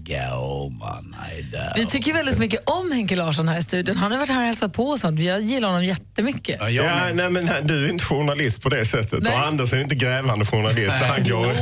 gamarna 0.03 1.17
idag. 1.39 1.73
Vi 1.75 1.85
tycker 1.85 2.13
väldigt 2.13 2.37
mycket 2.37 2.61
om 2.69 2.91
Henke 2.91 3.15
Larsson 3.15 3.47
här 3.47 3.57
i 3.57 3.61
studion. 3.63 3.97
Han 3.97 4.11
har 4.11 4.19
varit 4.19 4.29
här 4.29 4.39
och 4.39 4.45
hälsat 4.45 4.73
på 4.73 4.83
och 4.83 4.99
sånt. 4.99 5.19
Jag 5.19 5.41
gillar 5.41 5.67
honom 5.67 5.85
jättemycket. 5.85 6.57
Ja, 6.59 6.69
jag 6.69 6.85
Ja, 6.85 7.13
nej, 7.13 7.29
men 7.29 7.45
nej, 7.45 7.61
du 7.63 7.85
är 7.85 7.89
inte 7.89 8.05
journalist 8.05 8.61
på 8.61 8.69
det 8.69 8.85
sättet. 8.85 9.23
Nej. 9.23 9.33
Och 9.33 9.39
Anders 9.47 9.73
är 9.73 9.81
inte 9.81 9.95
grävande 9.95 10.45
journalist. 10.45 10.99
så 10.99 11.05
Han, 11.05 11.23
går, 11.23 11.53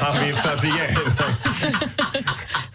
han 0.00 0.26
viftas 0.26 0.64
igenom. 0.64 1.02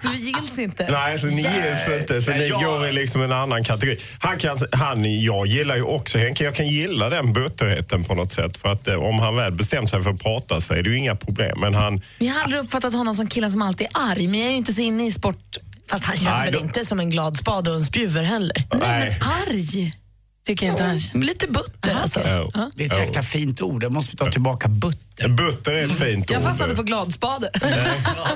Så 0.04 0.10
vi 0.10 0.18
gills 0.18 0.60
inte. 0.60 0.92
Nej, 0.92 1.20
så 1.20 1.26
ni 1.26 1.42
gills 1.42 2.00
inte. 2.02 2.22
Så 2.22 2.30
Nej, 2.32 2.40
ni 2.40 2.48
jag- 2.48 2.64
går 2.64 2.88
i 2.88 2.92
liksom 2.92 3.22
en 3.22 3.32
annan 3.32 3.64
kategori. 3.64 3.98
Han 4.20 4.38
kan, 4.38 4.58
han, 4.72 5.22
jag 5.24 5.48
gillar 5.48 5.76
ju 5.76 5.84
också 5.84 6.18
Henke. 6.18 6.44
Jag 6.44 6.56
kan 6.56 6.68
gilla 6.68 7.10
den 7.10 7.34
butterheten 7.34 8.04
på 8.04 8.16
något 8.16 8.32
sätt. 8.32 8.58
För 8.58 8.72
att 8.72 8.88
eh, 8.88 8.96
om 8.96 9.20
han 9.20 9.36
väl 9.36 9.52
bestämt 9.52 9.90
sig 9.90 10.04
för 10.04 10.10
att 10.10 10.24
prata 10.24 10.41
så 10.60 10.74
är 10.74 10.84
det 10.84 10.90
ju 10.90 10.98
inga 10.98 11.16
problem. 11.16 11.60
Men 11.60 11.74
han... 11.74 12.02
Men 12.20 12.28
Jag 12.28 12.34
har 12.36 12.42
aldrig 12.44 12.62
uppfattat 12.62 12.94
honom 12.94 13.14
som 13.16 13.28
killen 13.28 13.52
som 13.52 13.62
alltid 13.62 13.88
är 13.88 14.12
arg, 14.12 14.28
men 14.28 14.40
jag 14.40 14.48
är 14.48 14.52
ju 14.52 14.58
inte 14.58 14.74
så 14.74 14.82
inne 14.82 15.08
i 15.08 15.12
sport. 15.12 15.58
Fast 15.88 16.04
han 16.06 16.18
känns 16.18 16.30
Nej, 16.30 16.46
väl 16.46 16.54
då- 16.54 16.60
inte 16.60 16.86
som 16.86 17.00
en 17.00 17.10
glad 17.10 17.38
spade 17.38 17.70
och 17.70 17.76
en 17.76 17.86
spjuver 17.86 18.24
heller. 18.24 18.64
Nej. 18.80 19.20
Arg 19.50 19.94
tycker 20.46 20.66
jag 20.66 20.74
inte 20.74 20.84
han 20.84 21.22
Lite 21.22 21.48
butter 21.48 21.96
alltså. 22.02 22.20
Ja. 22.54 22.72
Det 22.76 22.84
är 22.86 22.88
ett 22.88 23.00
jäkla 23.00 23.24
fint 23.24 23.62
ord. 23.62 23.82
Det 23.82 23.90
måste 23.90 24.12
vi 24.12 24.18
ta 24.18 24.32
tillbaka. 24.32 24.68
Butter. 24.68 25.28
Butter 25.30 25.72
är 25.72 25.86
ett 25.86 25.92
fint 25.92 26.30
Jag 26.30 26.38
ord. 26.42 26.48
fastnade 26.48 26.76
på 26.76 26.84
gladspade. 26.84 27.50
Ja, 27.54 27.68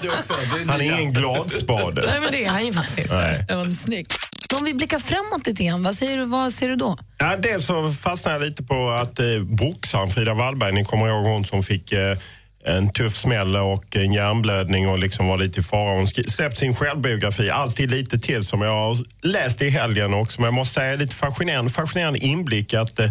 det 0.02 0.10
också. 0.10 0.34
Det 0.34 0.72
Han 0.72 0.82
är 0.82 1.00
ingen 1.00 1.14
gladspade. 1.14 2.06
Nej 2.08 2.20
men 2.22 2.32
det 2.32 2.46
är 2.46 2.50
han 2.50 2.66
ju 2.66 2.74
faktiskt 2.74 2.98
inte. 2.98 3.16
Nej. 3.16 3.46
Det 3.48 3.56
var 3.56 3.66
snyggt. 3.74 4.14
Om 4.54 4.66
vi 4.66 4.74
blickar 4.74 5.00
framåt 5.00 5.48
lite 5.48 5.64
grann, 5.64 5.84
vad, 5.84 5.96
säger 5.96 6.18
du, 6.18 6.26
vad 6.26 6.54
ser 6.54 6.70
du 6.70 6.76
då? 6.76 6.98
Ja, 7.18 7.36
dels 7.38 7.66
så 7.66 7.92
fastnade 7.92 8.36
jag 8.38 8.50
lite 8.50 8.64
på 8.64 8.90
att 8.90 9.20
eh, 9.20 9.26
boxaren 9.44 10.10
Frida 10.10 10.34
Wallberg, 10.34 10.72
ni 10.74 10.84
kommer 10.84 11.08
ihåg 11.08 11.26
hon 11.26 11.46
som 11.46 11.64
fick 11.64 11.92
eh, 11.92 12.18
en 12.68 12.90
tuff 12.90 13.16
smäll 13.16 13.56
och 13.56 13.96
en 13.96 14.14
hjärnblödning 14.14 14.88
och 14.90 15.00
liksom 15.00 15.28
var 15.28 15.38
lite 15.38 15.60
i 15.60 15.64
fara. 15.64 15.96
Hon 15.96 16.08
skri- 16.08 16.30
släppt 16.30 16.58
sin 16.58 16.76
självbiografi, 16.76 17.50
alltid 17.50 17.92
lite 17.92 18.20
till 18.20 18.44
som 18.44 18.62
jag 18.62 18.72
har 18.72 18.98
läst 19.22 19.62
i 19.62 19.70
helgen 19.70 20.14
också. 20.14 20.42
Men 20.42 20.46
jag 20.46 20.54
måste 20.54 20.74
säga 20.74 20.96
lite 20.96 21.16
fascinerande, 21.16 21.72
fascinerande 21.72 22.20
inblick 22.20 22.74
att 22.74 23.00
eh, 23.00 23.10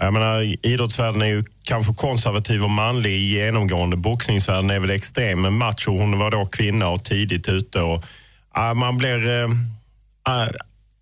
jag 0.00 0.12
menar, 0.12 0.66
idrottsvärlden 0.66 1.22
är 1.22 1.26
ju 1.26 1.44
kanske 1.62 1.94
konservativ 1.94 2.64
och 2.64 2.70
manlig 2.70 3.20
genomgående. 3.20 3.96
Boxningsvärlden 3.96 4.70
är 4.70 4.78
väl 4.80 4.90
extrem, 4.90 5.40
men 5.42 5.52
macho, 5.54 5.98
hon 5.98 6.18
var 6.18 6.30
då 6.30 6.46
kvinna 6.46 6.88
och 6.88 7.04
tidigt 7.04 7.48
ute. 7.48 7.80
Och, 7.80 8.04
ja, 8.54 8.74
man 8.74 8.98
blir... 8.98 9.28
Eh, 9.42 9.48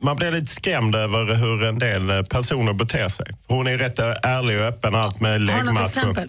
man 0.03 0.16
blir 0.16 0.33
lite 0.33 0.46
skrämd 0.46 0.96
över 0.96 1.35
hur 1.35 1.64
en 1.64 1.79
del 1.79 2.24
personer 2.24 2.72
beter 2.72 3.09
sig. 3.09 3.27
Hon 3.46 3.66
är 3.66 3.79
rätt 3.79 3.98
ärlig 3.98 4.59
och 4.59 4.64
öppen, 4.64 4.94
allt 4.94 5.20
med 5.20 5.33
Har 5.33 5.38
du 5.38 5.44
något 5.44 5.64
läggmatcher. 5.64 5.85
exempel? 5.87 6.29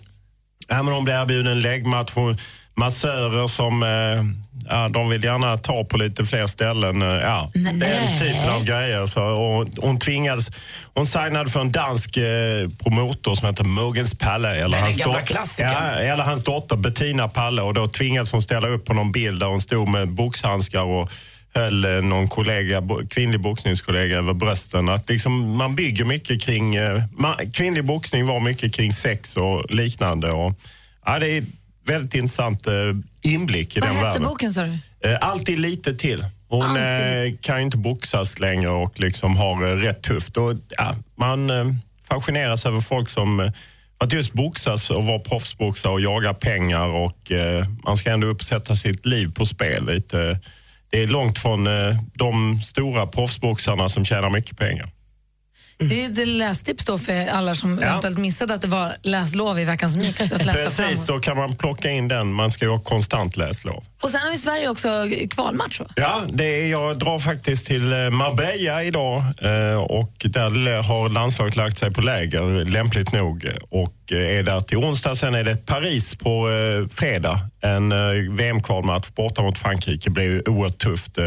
Ja, 0.69 0.83
men 0.83 0.93
hon 0.93 1.03
blir 1.03 1.13
erbjuden 1.21 1.51
en 1.51 1.61
läggmatch. 1.61 2.11
Massörer 2.75 3.47
som 3.47 3.83
eh, 3.83 4.23
ja, 4.69 4.89
de 4.89 5.09
vill 5.09 5.23
gärna 5.23 5.57
ta 5.57 5.83
på 5.83 5.97
lite 5.97 6.25
fler 6.25 6.47
ställen. 6.47 7.01
eh, 7.01 7.07
Ja, 7.07 7.51
den 7.53 8.19
typen 8.19 8.49
av 8.49 8.63
grejer. 8.63 9.05
Så, 9.05 9.21
och 9.23 9.67
hon 9.77 9.99
tvingades... 9.99 10.51
Hon 10.93 11.07
signade 11.07 11.49
för 11.49 11.59
en 11.61 11.71
dansk 11.71 12.17
eh, 12.17 12.69
promotor 12.83 13.35
som 13.35 13.47
heter 13.47 13.63
Mogens 13.63 14.17
Palle. 14.17 14.55
Eller 14.55 14.77
den 14.77 14.83
hans, 14.83 14.97
dotter, 14.97 15.63
ja, 15.63 15.73
eller 15.91 16.23
hans 16.23 16.43
dotter 16.43 16.75
Bettina 16.75 17.27
Palle. 17.27 17.61
Och 17.61 17.73
då 17.73 17.87
tvingades 17.87 18.31
hon 18.31 18.41
ställa 18.41 18.67
upp 18.67 18.85
på 18.85 18.93
någon 18.93 19.11
bild 19.11 19.39
där 19.39 19.47
hon 19.47 19.61
stod 19.61 19.87
med 19.87 20.07
boxhandskar 20.07 20.81
och 20.83 21.11
höll 21.53 22.03
någon 22.03 22.27
kollega, 22.27 22.83
kvinnlig 23.09 23.41
boxningskollega 23.41 24.17
över 24.17 24.33
brösten. 24.33 24.89
Att 24.89 25.09
liksom, 25.09 25.57
man 25.57 25.75
bygger 25.75 26.05
mycket 26.05 26.41
kring... 26.41 26.75
Eh, 26.75 27.03
man, 27.11 27.51
kvinnlig 27.51 27.85
boxning 27.85 28.25
var 28.25 28.39
mycket 28.39 28.73
kring 28.73 28.93
sex 28.93 29.35
och 29.35 29.71
liknande. 29.71 30.31
Och, 30.31 30.53
ja, 31.05 31.19
det 31.19 31.27
är 31.27 31.43
väldigt 31.85 32.15
intressant 32.15 32.67
eh, 32.67 32.73
inblick 33.21 33.77
i 33.77 33.79
Vad 33.79 33.89
den 33.89 33.95
hette 33.95 34.07
världen. 34.07 34.23
boken 34.23 34.53
sa 34.53 34.61
du? 34.61 35.09
Eh, 35.09 35.17
alltid 35.21 35.59
lite 35.59 35.93
till. 35.95 36.25
Hon 36.47 36.63
Alltid 36.63 37.41
kan 37.41 37.57
ju 37.57 37.63
inte 37.63 37.77
boxas 37.77 38.39
längre 38.39 38.69
och 38.69 38.99
liksom 38.99 39.37
har 39.37 39.75
rätt 39.75 40.01
tufft. 40.01 40.37
Och, 40.37 40.53
ja, 40.69 40.95
man 41.15 41.51
fascineras 42.09 42.65
över 42.65 42.81
folk 42.81 43.09
som 43.09 43.51
att 43.97 44.13
just 44.13 44.33
boxas 44.33 44.89
och 44.89 45.05
vara 45.05 45.19
proffsboxare 45.19 45.93
och 45.93 46.01
jaga 46.01 46.33
pengar 46.33 46.87
och 46.87 47.31
man 47.83 47.97
ska 47.97 48.11
ändå 48.11 48.27
uppsätta 48.27 48.75
sitt 48.75 49.05
liv 49.05 49.33
på 49.33 49.45
spel 49.45 49.85
lite. 49.85 50.39
Det 50.91 51.03
är 51.03 51.07
långt 51.07 51.39
från 51.39 51.67
eh, 51.67 51.95
de 52.13 52.61
stora 52.61 53.07
proffsboxarna 53.07 53.89
som 53.89 54.05
tjänar 54.05 54.29
mycket 54.29 54.57
pengar. 54.57 54.89
Det 55.81 56.05
är 56.05 56.11
ett 56.11 56.27
lästips 56.27 56.85
då 56.85 56.97
för 56.97 57.27
alla 57.27 57.55
som 57.55 57.79
eventuellt 57.79 58.17
missade 58.17 58.53
att 58.53 58.61
det 58.61 58.67
var 58.67 58.91
läslov 59.01 59.59
i 59.59 59.65
veckans 59.65 59.95
mix. 59.95 60.21
Att 60.31 60.45
läsa 60.45 60.63
Precis, 60.63 60.77
framåt. 60.77 61.07
då 61.07 61.19
kan 61.19 61.37
man 61.37 61.55
plocka 61.55 61.89
in 61.89 62.07
den. 62.07 62.33
Man 62.33 62.51
ska 62.51 62.65
ju 62.65 62.71
ha 62.71 62.79
konstant 62.79 63.37
läslov. 63.37 63.83
Och 64.01 64.09
sen 64.09 64.21
har 64.21 64.31
vi 64.31 64.37
Sverige 64.37 64.69
också 64.69 64.89
kvalmatch 65.29 65.79
va? 65.79 65.85
Ja, 65.95 66.23
det 66.29 66.43
är, 66.43 66.67
jag 66.67 66.99
drar 66.99 67.19
faktiskt 67.19 67.65
till 67.65 67.93
eh, 67.93 68.09
Marbella 68.09 68.83
idag 68.83 69.19
eh, 69.41 69.83
och 69.83 70.13
där 70.23 70.81
har 70.83 71.09
landslaget 71.09 71.55
lagt 71.55 71.77
sig 71.77 71.91
på 71.93 72.01
läger, 72.01 72.65
lämpligt 72.65 73.13
nog, 73.13 73.49
och 73.69 74.11
eh, 74.11 74.37
är 74.39 74.43
där 74.43 74.61
till 74.61 74.77
onsdag. 74.77 75.15
Sen 75.15 75.35
är 75.35 75.43
det 75.43 75.65
Paris 75.65 76.15
på 76.15 76.47
fredag, 76.93 77.39
en 77.61 77.89
VM-kvalmatch 78.35 79.09
borta 79.15 79.41
mot 79.41 79.57
Frankrike. 79.57 80.01
Det 80.03 80.09
blir 80.09 80.23
ju 80.23 80.41
oerhört 80.47 80.77
tufft. 80.77 81.17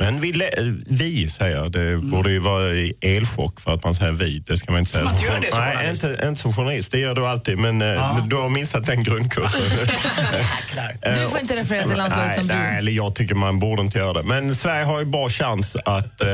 Eh, 0.00 0.04
men 0.06 0.20
vi, 0.20 0.32
lä- 0.32 0.50
vi 0.86 1.28
säger 1.30 1.56
jag, 1.56 1.72
det 1.72 1.96
borde 1.96 2.30
ju 2.30 2.38
vara 2.38 2.72
i 2.74 2.92
elchock 3.00 3.60
för 3.60 3.74
att 3.74 3.84
man 3.84 3.94
säger 3.94 4.12
vi. 4.12 4.38
Det 4.38 4.56
ska 4.56 4.72
man 4.72 4.78
inte 4.80 4.92
säga. 4.92 5.04
man 5.04 5.20
göra 5.22 5.40
det 5.40 5.50
som 5.50 5.60
Nej, 5.60 5.76
journalist? 5.76 6.04
inte, 6.04 6.26
inte 6.28 6.40
som 6.40 6.52
journalist. 6.52 6.92
Det 6.92 6.98
gör 6.98 7.14
du 7.14 7.26
alltid, 7.26 7.58
men 7.58 7.82
eh, 7.82 8.26
du 8.26 8.36
har 8.36 8.48
missat 8.48 8.86
den 8.86 9.02
grundkursen. 9.04 9.60
Du 11.14 11.28
får 11.28 11.38
inte 11.38 11.56
referera 11.56 11.86
till 11.88 11.96
landslaget 11.96 12.28
nej, 12.28 12.38
som 12.38 12.46
nej, 12.46 12.72
vi. 12.72 12.78
eller 12.78 12.92
jag 12.92 13.14
tycker 13.14 13.34
man 13.34 13.58
borde 13.58 13.82
inte 13.82 13.98
göra 13.98 14.12
det. 14.12 14.22
Men 14.22 14.54
Sverige 14.54 14.84
har 14.84 14.98
ju 14.98 15.04
bra 15.04 15.28
chans 15.28 15.76
att 15.84 16.20
eh, 16.20 16.28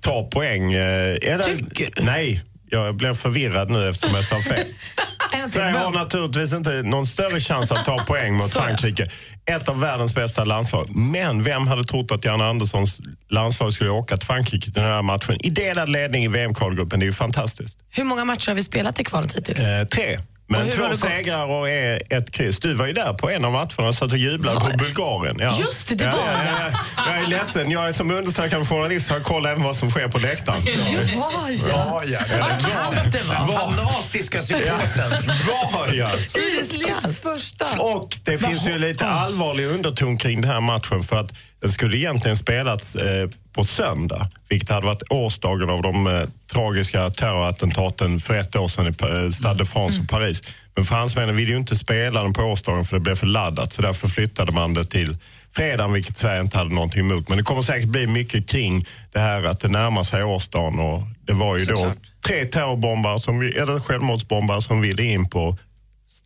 ta 0.00 0.22
poäng. 0.32 0.72
Eh, 0.72 0.80
är 0.80 1.38
det- 1.38 1.44
Tycker 1.56 1.90
du? 1.96 2.02
Nej, 2.02 2.42
Jag 2.70 2.96
blev 2.96 3.14
förvirrad 3.14 3.70
nu 3.70 3.88
eftersom 3.88 4.14
jag 4.14 4.24
sa 4.24 4.36
fel. 4.40 4.66
Sverige 5.50 5.78
har 5.78 5.90
naturligtvis 5.90 6.52
inte 6.52 6.70
någon 6.70 7.06
större 7.06 7.40
chans 7.40 7.72
att 7.72 7.84
ta 7.84 8.04
poäng 8.04 8.34
mot 8.34 8.52
Frankrike. 8.52 9.06
Ett 9.50 9.68
av 9.68 9.80
världens 9.80 10.14
bästa 10.14 10.44
landslag. 10.44 10.96
Men 10.96 11.42
vem 11.42 11.66
hade 11.66 11.84
trott 11.84 12.10
att 12.10 12.24
Jan 12.24 12.40
Anderssons 12.40 13.00
landslag 13.30 13.72
skulle 13.72 13.90
åka 13.90 14.16
till 14.16 14.26
Frankrike 14.26 14.64
till 14.64 14.72
den 14.72 14.84
här 14.84 15.02
matchen? 15.02 15.36
I 15.40 15.50
delad 15.50 15.88
ledning 15.88 16.24
i 16.24 16.28
VM-kvalgruppen. 16.28 17.00
Det 17.00 17.04
är 17.04 17.06
ju 17.06 17.12
fantastiskt. 17.12 17.78
Hur 17.90 18.04
många 18.04 18.24
matcher 18.24 18.48
har 18.48 18.54
vi 18.54 18.62
spelat 18.62 19.00
i 19.00 19.04
kvalet 19.04 19.36
hittills? 19.36 19.60
Eh, 19.60 19.86
tre. 19.86 20.18
Men 20.48 20.70
två 20.70 20.96
segrar 20.96 21.44
och 21.44 21.68
ett 21.68 22.30
kryss. 22.30 22.60
Du 22.60 22.74
var 22.74 22.86
ju 22.86 22.92
där 22.92 23.12
på 23.12 23.30
en 23.30 23.44
av 23.44 23.52
matcherna 23.52 23.88
och 23.88 23.94
satt 23.94 24.12
och 24.12 24.18
jublade 24.18 24.60
på 24.60 24.78
Bulgarien. 24.78 25.36
Ja. 25.40 25.58
Just 25.58 25.88
det, 25.88 25.94
det 25.94 26.04
var 26.04 26.12
ja, 26.12 26.40
ja, 26.58 26.70
ja. 26.96 27.02
Jag 27.06 27.24
är 27.24 27.26
ledsen. 27.26 27.70
Jag 27.70 27.88
är 27.88 27.92
som 27.92 28.10
undersökande 28.10 28.66
journalist 28.66 29.10
har 29.10 29.20
koll 29.20 29.46
även 29.46 29.62
vad 29.62 29.76
som 29.76 29.90
sker 29.90 30.08
på 30.08 30.18
läktaren. 30.18 30.62
Var 30.62 31.68
ja. 31.68 32.02
Ja, 32.06 32.18
ja. 32.28 32.38
Vad 32.40 32.60
kallt 32.60 33.12
det 33.12 33.22
var. 33.22 33.58
Fanatiska 33.58 34.42
supporten. 34.42 35.32
Var 35.72 35.92
ja. 35.92 36.10
Livs 36.34 37.15
första. 37.36 37.64
Och 37.80 38.18
det 38.24 38.38
finns 38.38 38.68
ju 38.68 38.78
lite 38.78 39.06
allvarlig 39.06 39.66
underton 39.66 40.16
kring 40.16 40.40
den 40.40 40.50
här 40.50 40.60
matchen 40.60 41.02
för 41.02 41.20
att 41.20 41.32
den 41.60 41.72
skulle 41.72 41.96
egentligen 41.96 42.36
spelats 42.36 42.96
eh, 42.96 43.28
på 43.52 43.64
söndag, 43.64 44.28
vilket 44.48 44.68
hade 44.68 44.86
varit 44.86 45.02
årsdagen 45.10 45.70
av 45.70 45.82
de 45.82 46.06
eh, 46.06 46.22
tragiska 46.52 47.10
terrorattentaten 47.10 48.20
för 48.20 48.34
ett 48.34 48.56
år 48.56 48.68
sedan 48.68 48.86
i 48.86 49.24
eh, 49.24 49.30
Stade 49.30 49.58
de 49.58 49.66
France 49.66 50.00
och 50.00 50.08
Paris. 50.08 50.42
Men 50.74 50.84
fransmännen 50.84 51.36
ville 51.36 51.50
ju 51.50 51.56
inte 51.56 51.76
spela 51.76 52.22
den 52.22 52.32
på 52.32 52.42
årsdagen 52.42 52.84
för 52.84 52.96
det 52.96 53.00
blev 53.00 53.14
för 53.14 53.26
laddat, 53.26 53.72
så 53.72 53.82
därför 53.82 54.08
flyttade 54.08 54.52
man 54.52 54.74
det 54.74 54.84
till 54.84 55.16
fredagen, 55.52 55.92
vilket 55.92 56.18
Sverige 56.18 56.40
inte 56.40 56.58
hade 56.58 56.74
någonting 56.74 57.00
emot. 57.00 57.28
Men 57.28 57.38
det 57.38 57.44
kommer 57.44 57.62
säkert 57.62 57.88
bli 57.88 58.06
mycket 58.06 58.48
kring 58.48 58.86
det 59.12 59.18
här 59.18 59.44
att 59.44 59.60
det 59.60 59.68
närmar 59.68 60.02
sig 60.02 60.24
årsdagen 60.24 60.78
och 60.78 61.02
det 61.26 61.32
var 61.32 61.56
ju 61.58 61.64
då 61.64 61.92
tre 62.26 62.44
terrorbombare, 62.44 63.20
som 63.20 63.38
vi, 63.38 63.56
eller 63.56 63.80
självmordsbombare 63.80 64.62
som 64.62 64.80
ville 64.80 65.02
in 65.02 65.28
på 65.28 65.58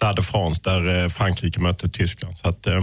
Stade 0.01 0.15
de 0.17 0.23
France 0.23 0.61
där 0.65 1.03
eh, 1.03 1.09
Frankrike 1.09 1.61
mötte 1.61 1.89
Tyskland. 1.89 2.39
Så 2.39 2.49
att, 2.49 2.67
eh, 2.67 2.81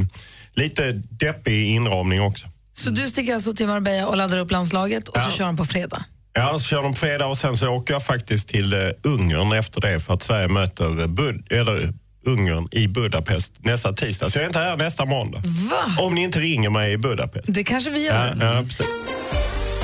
lite 0.53 0.91
deppig 1.09 1.67
inramning 1.75 2.21
också. 2.21 2.47
Så 2.73 2.89
du 2.89 3.07
sticker 3.07 3.33
alltså 3.33 3.53
till 3.53 3.67
Marbella 3.67 4.07
och 4.07 4.17
laddar 4.17 4.37
upp 4.39 4.51
landslaget 4.51 5.07
och 5.07 5.17
så 5.21 5.31
kör 5.31 5.45
han 5.45 5.57
på 5.57 5.65
fredag? 5.65 6.03
Ja, 6.33 6.59
så 6.59 6.65
kör 6.65 6.83
de 6.83 6.91
på 6.93 6.99
fredag 6.99 7.25
och 7.25 7.37
sen 7.37 7.57
så 7.57 7.67
åker 7.67 7.93
jag 7.93 8.03
faktiskt 8.03 8.47
till 8.47 8.73
eh, 8.73 8.79
Ungern 9.03 9.51
efter 9.51 9.81
det 9.81 9.99
för 9.99 10.13
att 10.13 10.23
Sverige 10.23 10.47
möter 10.47 11.07
Bud 11.07 11.51
eller 11.51 11.93
Ungern 12.25 12.67
i 12.71 12.87
Budapest 12.87 13.51
nästa 13.59 13.93
tisdag. 13.93 14.29
Så 14.29 14.37
jag 14.37 14.43
är 14.43 14.47
inte 14.47 14.59
här 14.59 14.77
nästa 14.77 15.05
måndag. 15.05 15.41
Va? 15.71 16.03
Om 16.03 16.15
ni 16.15 16.21
inte 16.23 16.39
ringer 16.39 16.69
mig 16.69 16.91
i 16.93 16.97
Budapest. 16.97 17.45
Det 17.53 17.63
kanske 17.63 17.89
vi 17.89 18.07
Ja, 18.07 18.13
gör. 18.13 18.37
ja, 18.55 18.63
precis. 18.63 18.85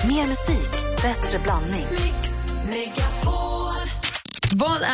Mer 0.08 0.28
musik, 0.28 0.72
bättre 1.02 1.40
blandning. 1.44 1.86
Vad 1.92 2.33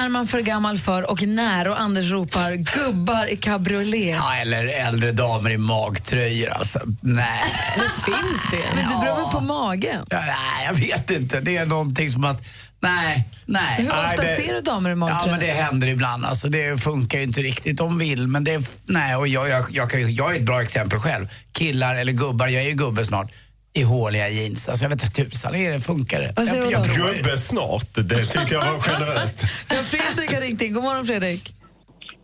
är 0.10 0.13
man 0.13 0.28
för 0.28 0.39
gammal 0.39 0.78
för 0.78 1.12
och 1.12 1.24
när? 1.24 1.67
Och 1.67 1.80
Anders 1.82 2.12
ropar 2.12 2.52
gubbar 2.56 3.26
i 3.32 3.36
cabriolet. 3.38 4.15
Ja, 4.19 4.36
eller 4.36 4.65
äldre 4.65 5.12
damer 5.12 5.52
i 5.52 5.58
magtröjor 5.58 6.50
alltså. 6.50 6.80
Nej. 7.02 7.43
Det 7.76 8.12
finns 8.12 8.41
det. 8.52 8.76
Men 8.76 8.84
det 8.89 9.06
beror 9.06 9.15
väl 9.15 9.32
på 9.34 9.39
magen. 9.39 10.06
Ja, 10.10 10.19
nej, 10.19 10.65
jag 10.65 10.74
vet 10.74 11.12
inte. 11.12 11.39
Det 11.39 11.58
är 11.58 11.65
någonting 11.65 12.10
som 12.10 12.24
att, 12.24 12.43
nej, 12.80 13.28
nej. 13.45 13.76
Hur 13.78 13.84
nej, 13.89 14.06
ofta 14.06 14.22
det- 14.22 14.36
ser 14.38 14.54
du 14.56 14.62
damer 14.62 14.89
i 14.89 14.91
Ja, 14.91 14.95
magtröja? 14.95 15.32
men 15.32 15.39
det 15.39 15.52
händer 15.52 15.88
ibland. 15.88 16.26
Alltså, 16.26 16.48
det 16.50 16.82
funkar 16.84 17.17
ju 17.17 17.24
inte 17.24 17.41
riktigt. 17.41 17.78
De 17.78 17.98
vill, 17.98 18.28
men 18.28 18.43
det... 18.43 18.62
Nej, 18.86 19.15
och 19.15 19.28
jag, 19.28 19.50
jag, 19.50 19.65
jag, 19.72 19.93
jag 20.12 20.36
är 20.36 20.39
ett 20.39 20.45
bra 20.45 20.62
exempel 20.62 21.00
själv. 21.00 21.28
Killar, 21.52 21.95
eller 21.95 22.12
gubbar, 22.13 22.48
jag 22.48 22.63
är 22.63 22.67
ju 22.67 22.74
gubbe 22.74 23.06
snart, 23.06 23.32
i 23.73 23.84
håliga 23.84 24.29
jeans. 24.29 24.69
Alltså, 24.69 24.86
jag 24.86 24.89
vet 24.89 25.03
inte 25.03 25.23
tusan 25.23 25.55
är 25.55 25.71
det 25.71 25.79
funkar 25.79 26.21
det. 26.21 26.45
Säger 26.45 26.71
jag, 26.71 26.71
jag. 26.71 27.15
Gubbe 27.15 27.38
snart, 27.38 27.93
det 27.93 28.25
tyckte 28.25 28.53
jag 28.53 28.71
var 28.71 28.79
generöst. 28.79 29.43
Ja, 29.69 29.75
Fredrik 29.75 30.34
har 30.34 30.41
ringt 30.41 30.62
in. 30.62 30.73
God 30.73 30.84
morgon 30.84 31.05
Fredrik. 31.05 31.53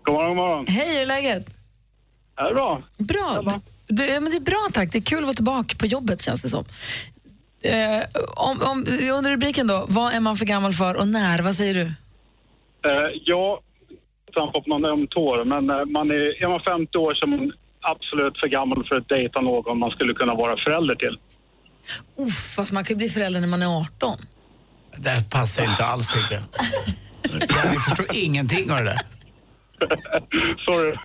God 0.04 0.14
morgon, 0.14 0.30
god 0.30 0.38
morgon. 0.38 0.66
Hej, 0.68 0.94
hur 0.94 1.02
är 1.02 1.06
läget? 1.06 1.46
Är 2.38 2.44
det 2.44 2.54
bra? 2.54 2.84
Bra. 2.98 3.44
Du, 3.88 4.06
ja, 4.06 4.20
men 4.20 4.32
det 4.32 4.38
är 4.38 4.42
bra 4.42 4.68
tack. 4.74 4.92
Det 4.92 4.98
är 4.98 5.02
kul 5.02 5.18
att 5.18 5.24
vara 5.24 5.34
tillbaka 5.34 5.76
på 5.80 5.86
jobbet 5.86 6.22
känns 6.22 6.42
det 6.42 6.50
som. 6.50 6.66
Eh, 7.64 8.04
om, 8.36 8.62
om, 8.72 8.86
under 9.18 9.32
rubriken 9.32 9.68
då, 9.68 9.86
vad 9.88 10.14
är 10.14 10.20
man 10.20 10.36
för 10.36 10.46
gammal 10.46 10.74
för 10.74 10.96
och 10.96 11.08
när? 11.08 11.42
Vad 11.42 11.56
säger 11.56 11.74
du? 11.74 11.86
Eh, 12.90 13.10
jag 13.26 13.60
trampar 14.34 14.62
på 14.62 14.70
någon 14.70 14.86
öm 14.86 15.08
tår, 15.08 15.46
men 15.46 15.70
eh, 15.70 15.86
man 15.86 16.12
är, 16.12 16.44
är 16.44 16.48
man 16.48 16.60
50 16.60 16.98
år 16.98 17.14
så 17.14 17.26
är 17.26 17.30
man 17.30 17.52
absolut 17.82 18.40
för 18.40 18.48
gammal 18.48 18.86
för 18.88 18.96
att 18.96 19.10
dejta 19.10 19.42
någon 19.42 19.80
man 19.80 19.92
skulle 19.92 20.14
kunna 20.14 20.36
vara 20.36 20.58
förälder 20.58 20.96
till. 20.96 21.18
Uff, 22.20 22.54
fast 22.56 22.72
man 22.72 22.84
kan 22.84 22.94
ju 22.94 22.98
bli 22.98 23.10
förälder 23.10 23.40
när 23.40 23.48
man 23.48 23.62
är 23.62 23.80
18. 23.82 24.18
Det 24.98 25.10
här 25.10 25.22
passar 25.24 25.64
ju 25.64 25.70
inte 25.70 25.86
alls 25.86 26.08
tycker 26.08 26.34
jag. 26.34 26.44
Jag 27.50 27.84
förstår 27.86 28.06
ingenting 28.16 28.72
av 28.72 28.78
det 28.78 28.84
där. 28.84 29.00
Sorry. 30.66 30.96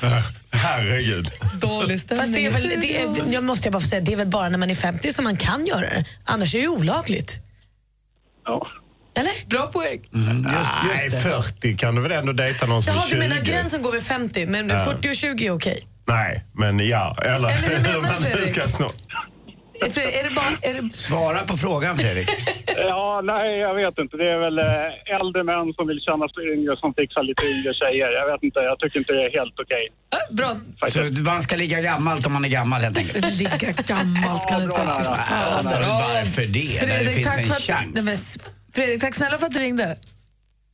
Herregud. 0.50 1.30
Dålig 1.60 2.00
stämning 2.00 2.20
Fast 2.26 2.34
det 2.34 2.46
är 2.46 2.50
väl, 2.50 2.80
det 2.80 3.02
är, 3.02 3.32
jag 3.32 3.44
måste 3.44 3.66
jag 3.66 3.72
bara 3.72 3.80
få 3.80 3.88
säga, 3.88 4.00
det 4.00 4.12
är 4.12 4.16
väl 4.16 4.26
bara 4.26 4.48
när 4.48 4.58
man 4.58 4.70
är 4.70 4.74
50 4.74 5.12
som 5.12 5.24
man 5.24 5.36
kan 5.36 5.66
göra 5.66 5.80
det. 5.80 6.04
Annars 6.24 6.54
är 6.54 6.58
det 6.58 6.62
ju 6.62 6.68
olagligt. 6.70 7.36
Ja. 8.44 8.66
Eller? 9.16 9.46
Bra 9.48 9.66
poäng. 9.66 10.00
Nej, 10.10 11.10
40 11.10 11.76
kan 11.76 11.94
du 11.94 12.02
väl 12.02 12.12
ändå 12.12 12.32
dejta 12.32 12.66
någon 12.66 12.82
som 12.82 12.92
Jaha, 12.94 13.02
är 13.04 13.08
du 13.16 13.22
20? 13.22 13.28
menar 13.28 13.42
gränsen 13.42 13.82
går 13.82 13.92
vid 13.92 14.02
50, 14.02 14.46
men 14.46 14.68
40 14.70 15.08
och 15.10 15.16
20 15.16 15.46
är 15.46 15.50
okej? 15.50 15.86
Nej, 16.06 16.44
men 16.52 16.78
ja. 16.88 17.16
Eller, 17.22 17.34
Eller 17.36 17.50
hur 17.68 17.78
menar 17.82 18.00
man 18.00 18.22
nu 18.22 18.28
Fredrik? 18.28 18.48
ska 18.48 18.68
snå. 18.68 18.90
Är, 19.80 19.90
Fredrik, 19.90 20.14
är 20.16 20.24
det 20.28 20.34
bara, 20.34 20.52
är 20.62 20.74
det, 20.82 20.96
Svara 20.96 21.40
på 21.50 21.56
frågan 21.56 21.96
Fredrik. 21.96 22.28
ja, 22.76 23.20
nej, 23.24 23.58
jag 23.58 23.74
vet 23.74 23.98
inte. 23.98 24.16
Det 24.16 24.28
är 24.30 24.38
väl 24.38 24.58
eh, 24.58 25.16
äldre 25.20 25.44
män 25.44 25.72
som 25.76 25.84
vill 25.88 26.00
känna 26.00 26.28
sig 26.28 26.42
yngre 26.54 26.76
som 26.76 26.94
fixar 26.94 27.22
lite 27.22 27.42
yngre 27.52 27.74
tjejer. 27.74 28.10
Jag 28.20 28.26
vet 28.32 28.42
inte, 28.42 28.58
jag 28.60 28.78
tycker 28.78 28.98
inte 28.98 29.12
det 29.12 29.22
är 29.28 29.32
helt 29.40 29.56
okej. 29.62 29.84
ah, 30.16 30.34
bra. 30.38 30.50
Så 30.88 31.00
man 31.30 31.42
ska 31.42 31.56
ligga 31.56 31.80
gammalt 31.80 32.26
om 32.26 32.32
man 32.32 32.44
är 32.44 32.48
gammal 32.48 32.80
helt 32.80 32.98
enkelt. 32.98 33.38
Ligga 33.38 33.72
gammalt 33.86 34.48
kan 34.48 34.58
du 34.58 34.64
inte 34.64 34.76
säga. 34.76 35.10
Alltså, 35.56 35.76
varför 35.78 36.42
det? 36.42 36.80
När 36.86 36.88
det 36.88 36.94
Fredrik, 36.94 37.14
finns 37.14 37.26
tack 37.26 37.38
en 37.38 37.44
för 37.44 37.52
att, 37.54 37.62
chans. 37.62 38.04
nej, 38.04 38.16
Fredrik, 38.74 39.00
tack 39.00 39.14
snälla 39.14 39.38
för 39.38 39.46
att 39.46 39.52
du 39.52 39.58
ringde. 39.60 39.96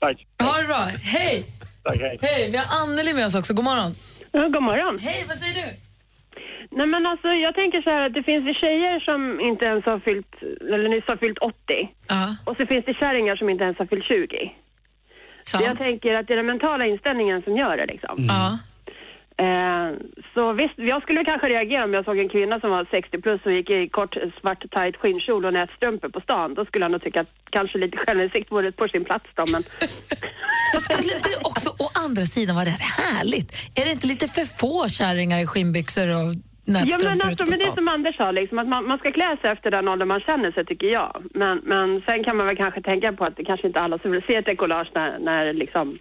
Tack. 0.00 0.16
Ha 0.42 0.56
det 0.60 0.66
bra. 0.66 0.88
Hej! 1.02 1.44
Tack, 1.84 2.00
hej. 2.00 2.18
Hej, 2.22 2.50
vi 2.50 2.56
har 2.56 2.66
Anneli 2.78 3.12
med 3.12 3.26
oss 3.26 3.34
också. 3.34 3.54
God 3.54 3.64
morgon. 3.64 3.94
Ja, 4.32 4.40
god 4.48 4.62
morgon. 4.62 4.98
Hej, 4.98 5.24
vad 5.28 5.36
säger 5.36 5.54
du? 5.54 5.68
Nej 6.80 6.86
men 6.86 7.06
alltså 7.06 7.28
jag 7.28 7.54
tänker 7.54 7.82
så 7.82 7.90
här 7.90 8.06
att 8.06 8.14
det 8.14 8.22
finns 8.22 8.44
ju 8.48 8.54
tjejer 8.54 9.00
som 9.00 9.40
inte 9.40 9.64
ens 9.64 9.84
har 9.84 9.98
fyllt, 9.98 10.34
eller 10.60 10.88
nyss 10.88 11.04
har 11.06 11.16
fyllt 11.16 11.38
80. 11.38 11.54
Ja, 12.08 12.28
Och 12.46 12.56
så 12.56 12.66
finns 12.66 12.84
det 12.84 12.94
kärringar 12.94 13.36
som 13.36 13.48
inte 13.48 13.64
ens 13.64 13.78
har 13.78 13.86
fyllt 13.86 14.04
20. 14.04 14.52
Så 15.42 15.56
jag 15.56 15.64
sant. 15.64 15.84
tänker 15.84 16.14
att 16.14 16.26
det 16.26 16.34
är 16.34 16.36
den 16.36 16.46
mentala 16.46 16.86
inställningen 16.86 17.42
som 17.42 17.56
gör 17.56 17.76
det 17.76 17.86
liksom. 17.86 18.16
Ja. 18.18 18.44
Eh, 19.44 19.88
så 20.34 20.52
visst, 20.52 20.74
jag 20.76 21.02
skulle 21.02 21.24
kanske 21.24 21.48
reagera 21.48 21.84
om 21.84 21.94
jag 21.94 22.04
såg 22.04 22.18
en 22.18 22.28
kvinna 22.28 22.60
som 22.60 22.70
var 22.70 22.86
60 22.90 23.20
plus 23.20 23.40
och 23.46 23.52
gick 23.52 23.70
i 23.70 23.88
kort 23.88 24.16
svart 24.40 24.62
tight 24.70 24.96
skinnkjol 24.96 25.44
och 25.44 25.52
nätstrumpor 25.52 26.08
på 26.08 26.20
stan. 26.20 26.54
Då 26.54 26.64
skulle 26.64 26.84
jag 26.84 26.92
nog 26.92 27.02
tycka 27.02 27.20
att 27.20 27.32
kanske 27.50 27.78
lite 27.78 27.96
självinsikt 27.96 28.52
vore 28.52 28.72
på 28.72 28.88
sin 28.88 29.04
plats 29.04 29.26
då, 29.34 29.44
men 29.52 29.62
Fast 30.72 30.84
skulle 30.84 31.14
inte 31.16 31.28
det 31.28 31.40
också 31.50 31.68
å 31.84 31.86
andra 32.04 32.22
sidan 32.22 32.54
vara 32.56 32.66
rätt 32.66 32.86
härligt? 33.04 33.50
Är 33.74 33.84
det 33.84 33.90
inte 33.90 34.06
lite 34.06 34.28
för 34.28 34.44
få 34.44 34.88
kärringar 34.88 35.38
i 35.38 35.46
skinnbyxor 35.46 36.08
och 36.16 36.49
Ja 36.64 36.98
men 37.04 37.20
alltså, 37.20 37.44
men 37.50 37.58
det 37.58 37.64
är 37.64 37.74
som 37.74 37.88
Anders 37.88 38.16
sa, 38.16 38.30
liksom, 38.30 38.58
att 38.58 38.68
man, 38.68 38.86
man 38.86 38.98
ska 38.98 39.12
klä 39.12 39.36
sig 39.40 39.50
efter 39.50 39.70
den 39.70 39.88
ålder 39.88 40.06
man 40.06 40.20
känner 40.20 40.52
sig 40.52 40.64
tycker 40.66 40.86
jag. 40.86 41.12
Men, 41.34 41.58
men 41.72 42.02
sen 42.06 42.24
kan 42.24 42.36
man 42.36 42.46
väl 42.46 42.56
kanske 42.56 42.82
tänka 42.82 43.12
på 43.12 43.24
att 43.24 43.36
det 43.36 43.44
kanske 43.44 43.66
inte 43.66 43.80
alla 43.80 43.98
som 43.98 44.10
vill 44.10 44.22
se 44.28 44.36
ett 44.36 44.46
dekollage 44.46 44.90
när, 44.94 45.18
när 45.18 45.52
liksom, 45.52 45.98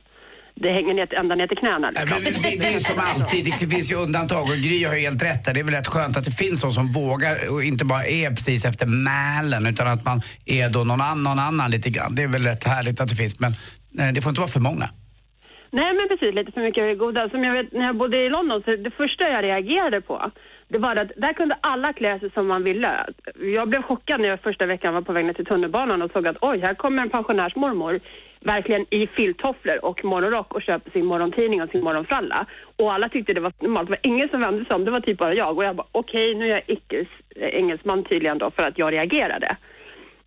det 0.61 0.69
hänger 0.77 0.93
ner, 0.93 1.13
ända 1.13 1.35
ner 1.35 1.47
till 1.47 1.57
knäna. 1.57 1.89
Liksom. 1.89 2.23
men 2.23 2.33
Det, 2.33 2.61
det 2.61 2.73
är 2.75 2.79
som 2.79 2.99
alltid, 2.99 3.45
det 3.59 3.67
finns 3.75 3.91
ju 3.91 3.95
undantag 3.95 4.43
och 4.43 4.59
Gry 4.65 4.83
har 4.83 4.95
ju 4.95 5.01
helt 5.01 5.23
rätt 5.23 5.45
där. 5.45 5.53
Det 5.53 5.59
är 5.59 5.63
väl 5.63 5.73
rätt 5.73 5.87
skönt 5.87 6.17
att 6.17 6.25
det 6.25 6.31
finns 6.31 6.61
de 6.61 6.71
som 6.71 6.91
vågar 6.91 7.35
och 7.53 7.63
inte 7.63 7.85
bara 7.85 8.05
är 8.05 8.29
precis 8.29 8.65
efter 8.65 8.85
mälen 8.85 9.67
utan 9.67 9.87
att 9.87 10.05
man 10.05 10.21
är 10.45 10.69
då 10.69 10.83
någon 10.83 11.01
annan, 11.01 11.23
någon 11.23 11.39
annan 11.39 11.71
lite 11.71 11.89
grann. 11.89 12.15
Det 12.15 12.23
är 12.23 12.27
väl 12.27 12.43
rätt 12.43 12.63
härligt 12.63 13.01
att 13.01 13.09
det 13.09 13.15
finns 13.15 13.39
men 13.39 13.51
eh, 13.99 14.13
det 14.13 14.21
får 14.21 14.29
inte 14.29 14.41
vara 14.41 14.51
för 14.51 14.59
många. 14.59 14.89
Nej 15.71 15.93
men 15.93 16.07
precis, 16.07 16.35
lite 16.35 16.51
för 16.51 16.61
mycket 16.61 16.97
goda. 16.97 17.29
Som 17.29 17.43
jag 17.43 17.53
vet, 17.53 17.71
när 17.71 17.85
jag 17.85 17.95
bodde 17.95 18.17
i 18.17 18.29
London, 18.29 18.61
så 18.65 18.75
det 18.75 18.91
första 18.91 19.29
jag 19.29 19.43
reagerade 19.43 20.01
på, 20.01 20.31
det 20.67 20.77
var 20.77 20.95
att 20.95 21.11
där 21.17 21.33
kunde 21.33 21.57
alla 21.61 21.93
klä 21.93 22.19
sig 22.19 22.31
som 22.31 22.47
man 22.47 22.63
ville. 22.63 23.05
Jag 23.35 23.69
blev 23.69 23.81
chockad 23.81 24.21
när 24.21 24.29
jag 24.29 24.39
första 24.39 24.65
veckan 24.65 24.93
var 24.93 25.01
på 25.01 25.13
väg 25.13 25.25
ner 25.25 25.33
till 25.33 25.45
tunnelbanan 25.45 26.01
och 26.01 26.11
såg 26.11 26.27
att 26.27 26.37
oj, 26.41 26.59
här 26.59 26.73
kommer 26.73 27.03
en 27.03 27.09
pensionärsmormor 27.09 27.99
verkligen 28.39 28.85
i 28.89 29.07
filttofflor 29.07 29.85
och 29.85 30.05
morgonrock 30.05 30.53
och 30.53 30.61
köper 30.61 30.91
sin 30.91 31.05
morgontidning 31.05 31.61
och 31.61 31.69
sin 31.69 31.83
morgonfralla. 31.83 32.45
Och 32.75 32.93
alla 32.93 33.09
tyckte 33.09 33.33
det 33.33 33.41
var 33.41 33.53
normalt. 33.59 33.87
Det 33.87 33.91
var 33.91 34.11
ingen 34.11 34.29
som 34.29 34.41
vände 34.41 34.65
sig 34.65 34.75
om, 34.75 34.85
det 34.85 34.91
var 34.91 34.99
typ 34.99 35.17
bara 35.17 35.33
jag. 35.33 35.57
Och 35.57 35.63
jag 35.63 35.75
bara, 35.75 35.87
okej, 35.91 36.35
nu 36.35 36.45
är 36.45 36.49
jag 36.49 36.63
icke 36.67 37.05
engelsman 37.35 38.03
tydligen 38.03 38.37
då 38.37 38.51
för 38.51 38.63
att 38.63 38.77
jag 38.77 38.93
reagerade. 38.93 39.57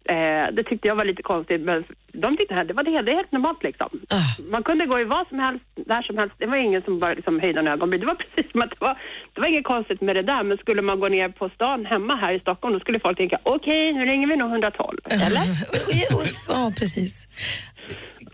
Eh, 0.09 0.55
det 0.57 0.65
tyckte 0.65 0.89
jag 0.89 0.97
var 0.97 1.05
lite 1.05 1.23
konstigt, 1.23 1.61
men 1.61 1.85
de 2.13 2.37
tyckte 2.37 2.55
att 2.61 2.69
det 2.69 2.75
var 2.75 2.83
det, 2.83 3.03
det 3.03 3.15
helt 3.21 3.33
normalt 3.33 3.63
liksom. 3.63 3.89
Man 4.51 4.63
kunde 4.63 4.87
gå 4.87 5.01
i 5.01 5.05
vad 5.05 5.29
som 5.29 5.39
helst, 5.39 5.65
där 5.87 6.03
som 6.03 6.19
helst. 6.19 6.35
Det 6.39 6.47
var 6.47 6.57
ingen 6.57 6.83
som 6.83 6.99
bara 6.99 7.15
liksom 7.15 7.41
höjde 7.41 7.61
en 7.61 7.69
ögonbryn. 7.69 8.01
Det 8.01 8.07
var 8.07 8.15
precis 8.25 8.53
som 8.53 8.61
att 8.63 8.71
det 8.71 8.81
var, 8.81 8.95
det 9.35 9.41
var 9.41 9.49
inget 9.49 9.65
konstigt 9.65 10.01
med 10.01 10.17
det 10.17 10.23
där, 10.23 10.43
men 10.45 10.59
skulle 10.59 10.83
man 10.83 11.01
gå 11.01 11.09
ner 11.09 11.29
på 11.29 11.49
stan 11.55 11.87
hemma 11.87 12.15
här 12.17 12.33
i 12.35 12.41
Stockholm, 12.41 12.73
då 12.75 12.81
skulle 12.81 13.01
folk 13.01 13.17
tänka, 13.19 13.39
okej, 13.43 13.93
nu 13.93 14.05
ringer 14.05 14.27
vi 14.29 14.37
nog 14.37 14.51
112, 14.51 14.99
eller? 15.05 15.43
Ja, 16.49 16.73
precis. 16.79 17.29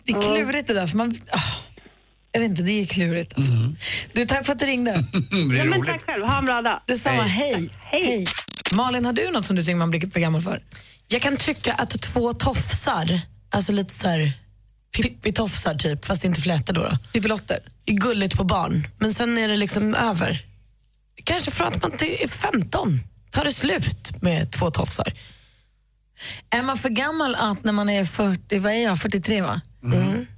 Det 0.05 0.13
är 0.13 0.21
klurigt 0.37 0.67
det 0.69 0.75
där, 0.75 0.87
för 0.87 0.97
man... 0.97 1.09
ah, 1.33 1.39
jag 2.33 2.41
vet 2.41 2.51
inte, 2.51 2.63
det 2.63 2.83
är 2.83 2.87
klurigt 2.87 3.33
alltså. 3.37 3.53
Du, 4.13 4.25
tack 4.25 4.47
för 4.47 4.53
att 4.53 4.59
du 4.59 4.67
ringde. 4.67 4.91
Det 5.51 5.57
Ja, 5.57 5.63
är 5.63 5.65
men 5.65 5.79
roligt. 5.79 5.91
tack 5.91 6.07
själv, 6.07 6.25
ha 6.25 6.39
en 6.39 6.45
bra 6.45 6.63
dag. 6.63 6.81
Detsamma, 6.87 7.23
hej. 7.23 7.71
Hej. 7.81 8.27
Malin, 8.77 9.05
har 9.07 9.13
du 9.13 9.31
något 9.31 9.45
som 9.45 9.57
du 9.57 9.63
tycker 9.63 9.77
man 9.77 9.91
blir 9.91 10.11
för 10.11 10.21
gammal 10.21 10.41
för? 10.41 10.61
Jag 11.09 11.23
kan 11.23 11.37
tycka 11.37 11.73
att 11.75 12.03
två 12.03 12.33
tofsar, 12.35 13.21
alltså 13.51 13.73
lite 13.73 13.95
såhär 13.95 14.33
Pippi-tofsar 14.97 15.75
typ, 15.79 16.05
fast 16.05 16.25
inte 16.25 16.41
flätor 16.41 16.75
då, 16.75 16.83
då. 16.83 16.99
Pippilotter? 17.13 17.59
är 17.87 17.93
gulligt 17.93 18.37
på 18.37 18.45
barn, 18.45 18.87
men 18.99 19.15
sen 19.15 19.39
är 19.39 19.49
det 19.49 19.57
liksom 19.57 19.95
över. 19.95 20.45
Kanske 21.25 21.51
från 21.51 21.67
att 21.69 21.83
man 21.83 21.93
är 21.93 22.29
15 22.29 23.01
tar 23.31 23.45
det 23.45 23.53
slut 23.53 24.23
med 24.23 24.51
två 24.53 24.71
tofsar. 24.71 25.13
Är 26.51 26.63
man 26.63 26.79
för 26.79 26.89
gammal 26.89 27.35
att 27.35 27.65
när 27.65 27.73
man 27.73 27.89
är 27.89 28.05
40, 28.05 28.59
vad 28.59 28.73
är 28.73 28.85
jag, 28.85 28.99
43 28.99 29.43
va? 29.43 29.61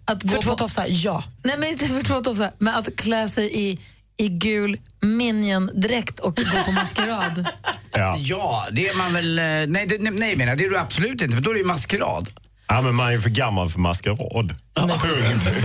Att 0.04 0.22
gå 0.22 0.28
För 0.28 0.42
två 0.42 0.50
på- 0.50 0.56
tofsar, 0.56 0.86
ja. 0.88 1.24
Nej 1.44 1.58
men 1.58 1.68
inte 1.68 1.88
för 1.88 2.00
två 2.02 2.20
tofsar, 2.20 2.52
men 2.58 2.74
att 2.74 2.96
klä 2.96 3.28
sig 3.28 3.58
i, 3.60 3.78
i 4.20 4.28
gul 4.28 4.76
minion-dräkt 5.00 6.20
och 6.20 6.36
gå 6.36 6.62
på 6.66 6.72
maskerad. 6.72 7.46
Ja. 7.92 8.16
Ja, 8.18 8.66
det 8.72 8.88
är 8.88 8.96
man 8.96 9.12
väl... 9.14 9.38
eh, 9.38 9.44
Nej, 9.44 9.86
det, 9.86 9.98
nej, 10.00 10.12
nej 10.12 10.36
menar, 10.36 10.56
det 10.56 10.64
är 10.64 10.70
du 10.70 10.78
absolut 10.78 11.22
inte, 11.22 11.36
för 11.36 11.42
då 11.42 11.50
är 11.50 11.54
det 11.54 11.60
ju 11.60 11.66
maskerad. 11.66 12.28
Ja, 12.70 12.80
men 12.80 12.94
man 12.94 13.12
är 13.12 13.18
för 13.18 13.30
gammal 13.30 13.68
för 13.68 13.78
maskerad. 13.78 14.18
Punkt. 14.18 15.46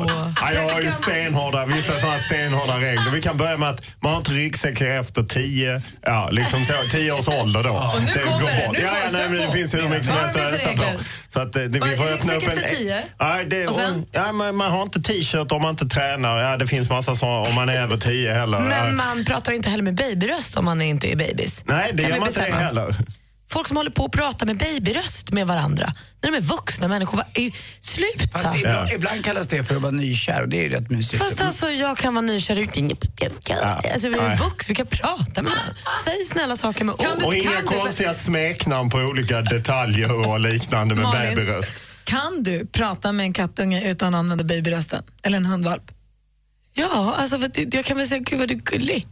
är. 0.00 0.34
Ja, 0.40 0.52
jag 0.52 0.74
har 0.74 0.80
ju 0.80 0.90
stenhårda, 0.90 1.66
vissa 1.66 1.98
sådana 1.98 2.18
stenhårda 2.18 2.78
regler. 2.78 3.10
Vi 3.12 3.22
kan 3.22 3.36
börja 3.36 3.56
med 3.56 3.68
att 3.68 3.82
man 4.00 4.12
har 4.12 4.18
inte 4.18 4.30
ryggsäck 4.30 4.80
efter 4.80 5.22
tio, 5.22 5.82
ja, 6.02 6.28
liksom 6.30 6.64
så, 6.64 6.72
tio 6.90 7.12
års 7.12 7.28
ålder 7.28 7.62
då. 7.62 7.94
nu 8.00 8.06
det 8.14 8.20
kommer 8.20 8.40
det, 8.40 8.68
nu 8.72 8.78
Ja, 8.78 8.96
ja, 9.02 9.08
nej, 9.12 9.28
men 9.28 9.38
det 9.40 9.52
finns 9.52 9.74
hur 9.74 9.88
mycket 9.88 10.06
som 10.06 10.14
helst 10.14 10.36
att 10.36 10.52
ösa 10.52 10.72
på. 10.72 11.00
Så 11.28 11.40
att, 11.40 11.56
eh, 11.56 11.62
det, 11.62 11.80
vi 11.80 11.96
får 11.96 12.04
öppna 12.04 12.34
upp 12.34 12.42
en... 12.42 12.48
efter 12.48 12.76
tio? 12.76 13.02
Ja, 13.18 13.36
det, 13.50 13.66
Och 13.66 13.74
sen? 13.74 14.06
ja, 14.12 14.32
man, 14.32 14.56
man 14.56 14.70
har 14.70 14.82
inte 14.82 15.00
t-shirt 15.00 15.52
om 15.52 15.62
man 15.62 15.70
inte 15.70 15.86
tränar. 15.86 16.38
Ja, 16.38 16.56
det 16.56 16.66
finns 16.66 16.90
massa 16.90 17.14
sådana 17.14 17.48
om 17.48 17.54
man 17.54 17.68
är 17.68 17.74
över 17.80 17.96
tio 17.96 18.32
heller. 18.32 18.60
Men 18.60 18.96
man 18.96 19.24
pratar 19.24 19.52
inte 19.52 19.70
heller 19.70 19.84
med 19.84 19.94
babyröst 19.94 20.56
om 20.56 20.64
man 20.64 20.82
inte 20.82 21.12
är 21.12 21.16
babys. 21.16 21.64
Nej, 21.66 21.90
det 21.94 22.02
Kan 22.02 22.10
gör 22.10 22.18
man 22.18 22.28
inte 22.28 22.46
det 22.46 22.52
heller. 22.52 22.94
Folk 23.52 23.68
som 23.68 23.76
håller 23.76 23.90
på 23.90 24.04
att 24.04 24.12
prata 24.12 24.46
med 24.46 24.56
babyröst 24.58 25.30
med 25.30 25.46
varandra, 25.46 25.92
när 26.22 26.30
de 26.30 26.36
är 26.36 26.40
vuxna 26.40 26.88
människor, 26.88 27.22
är, 27.34 27.52
sluta! 27.80 28.38
Fast 28.42 28.56
ibland, 28.58 28.90
ibland 28.92 29.24
kallas 29.24 29.48
det 29.48 29.64
för 29.64 29.76
att 29.76 29.82
vara 29.82 29.92
nykär 29.92 30.42
och 30.42 30.48
det 30.48 30.58
är 30.58 30.62
ju 30.62 30.68
rätt 30.68 30.90
mysigt. 30.90 31.22
Fast 31.22 31.40
alltså 31.40 31.68
jag 31.70 31.96
kan 31.96 32.14
vara 32.14 32.22
nykär 32.22 32.56
utan... 32.56 32.90
Alltså 33.92 34.08
vi 34.08 34.14
är 34.18 34.28
Nej. 34.28 34.36
vuxna, 34.38 34.68
vi 34.68 34.74
kan 34.74 34.86
prata 34.86 35.42
med 35.42 35.52
varandra. 35.52 35.74
Säg 36.04 36.24
snälla 36.24 36.56
saker 36.56 36.84
med 36.84 36.98
Kan 36.98 37.12
ord. 37.12 37.18
du- 37.20 37.26
Och 37.26 37.34
inga 37.34 37.60
du- 37.60 37.66
konstiga 37.66 38.14
smeknamn 38.14 38.90
på 38.90 38.98
olika 38.98 39.42
detaljer 39.42 40.12
och 40.26 40.40
liknande 40.40 40.94
med 40.94 41.04
Malin? 41.04 41.34
babyröst. 41.36 41.72
Kan 42.04 42.42
du 42.42 42.66
prata 42.66 43.12
med 43.12 43.24
en 43.24 43.32
kattunge 43.32 43.90
utan 43.90 44.14
att 44.14 44.18
använda 44.18 44.44
babyrösten? 44.44 45.02
Eller 45.22 45.36
en 45.36 45.46
hundvalp? 45.46 45.82
Ja, 46.74 47.14
alltså 47.18 47.38
för 47.38 47.48
det, 47.48 47.74
jag 47.74 47.84
kan 47.84 47.96
väl 47.96 48.06
säga 48.08 48.18
gud 48.18 48.38
vad 48.38 48.48
du 48.48 48.54
är 48.54 48.58
gullig. 48.58 49.06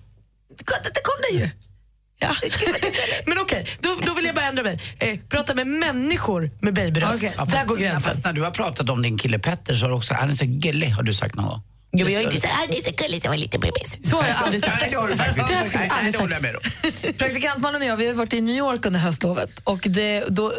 Det 0.59 0.65
kom 1.03 1.15
det 1.33 1.39
ju! 1.39 1.51
Ja. 2.21 2.35
Men 3.27 3.39
okej, 3.39 3.67
då, 3.81 3.97
då 4.03 4.15
vill 4.15 4.25
jag 4.25 4.35
bara 4.35 4.45
ändra 4.45 4.63
mig. 4.63 4.81
Eh, 4.99 5.19
prata 5.29 5.55
med 5.55 5.67
människor 5.67 6.51
med 6.61 6.75
babyröst. 6.75 7.15
Okej. 7.17 7.35
Ja, 7.39 7.45
Där 7.45 7.65
går 7.65 7.77
gränsen. 7.77 8.01
fast 8.01 8.25
när 8.25 8.33
du 8.33 8.43
har 8.43 8.51
pratat 8.51 8.91
om 8.91 9.03
din 9.03 9.19
kille 9.19 9.39
Petter 9.39 9.75
så 9.75 9.85
har 9.85 9.89
du 9.91 9.95
också, 9.97 10.15
han 10.15 10.31
är 10.31 10.35
så 10.35 10.45
gullig 10.47 10.89
har 10.89 11.03
du 11.03 11.15
sagt 11.15 11.35
någon 11.35 11.47
gång. 11.47 11.63
Jo, 11.93 12.05
men 12.05 12.15
jag 12.15 12.23
är 12.23 12.27
inte 12.27 12.41
så, 12.41 12.47
det 12.69 12.79
är 12.79 12.83
så 12.83 12.91
gulligt 13.05 13.25
som 13.25 13.33
en 13.33 13.41
liten 13.41 13.61
bebis. 13.61 14.11
Så 14.11 14.17
har 14.17 14.29
jag 14.29 14.37
aldrig 14.37 14.61
sagt. 14.65 14.77
Nej, 14.81 14.91
det 14.91 14.97
har 14.97 15.09
du 15.09 15.17
faktiskt 15.17 15.39
inte. 15.39 15.55
Det 15.55 15.79
Nej, 15.79 15.89
nej, 16.03 16.13
håller 16.21 16.33
jag 16.33 16.43
med 16.43 16.57
om. 16.57 16.63
Praktikantmannen 17.19 17.83
och 17.83 17.89
jag 17.89 17.97
vi 17.97 18.07
har 18.07 18.15
varit 18.15 18.33
i 18.33 18.41
New 18.41 18.57
York 18.57 18.87
under 18.87 19.01
höstlovet 19.01 19.51
och 19.65 19.81
det, 19.83 20.25
då 20.29 20.53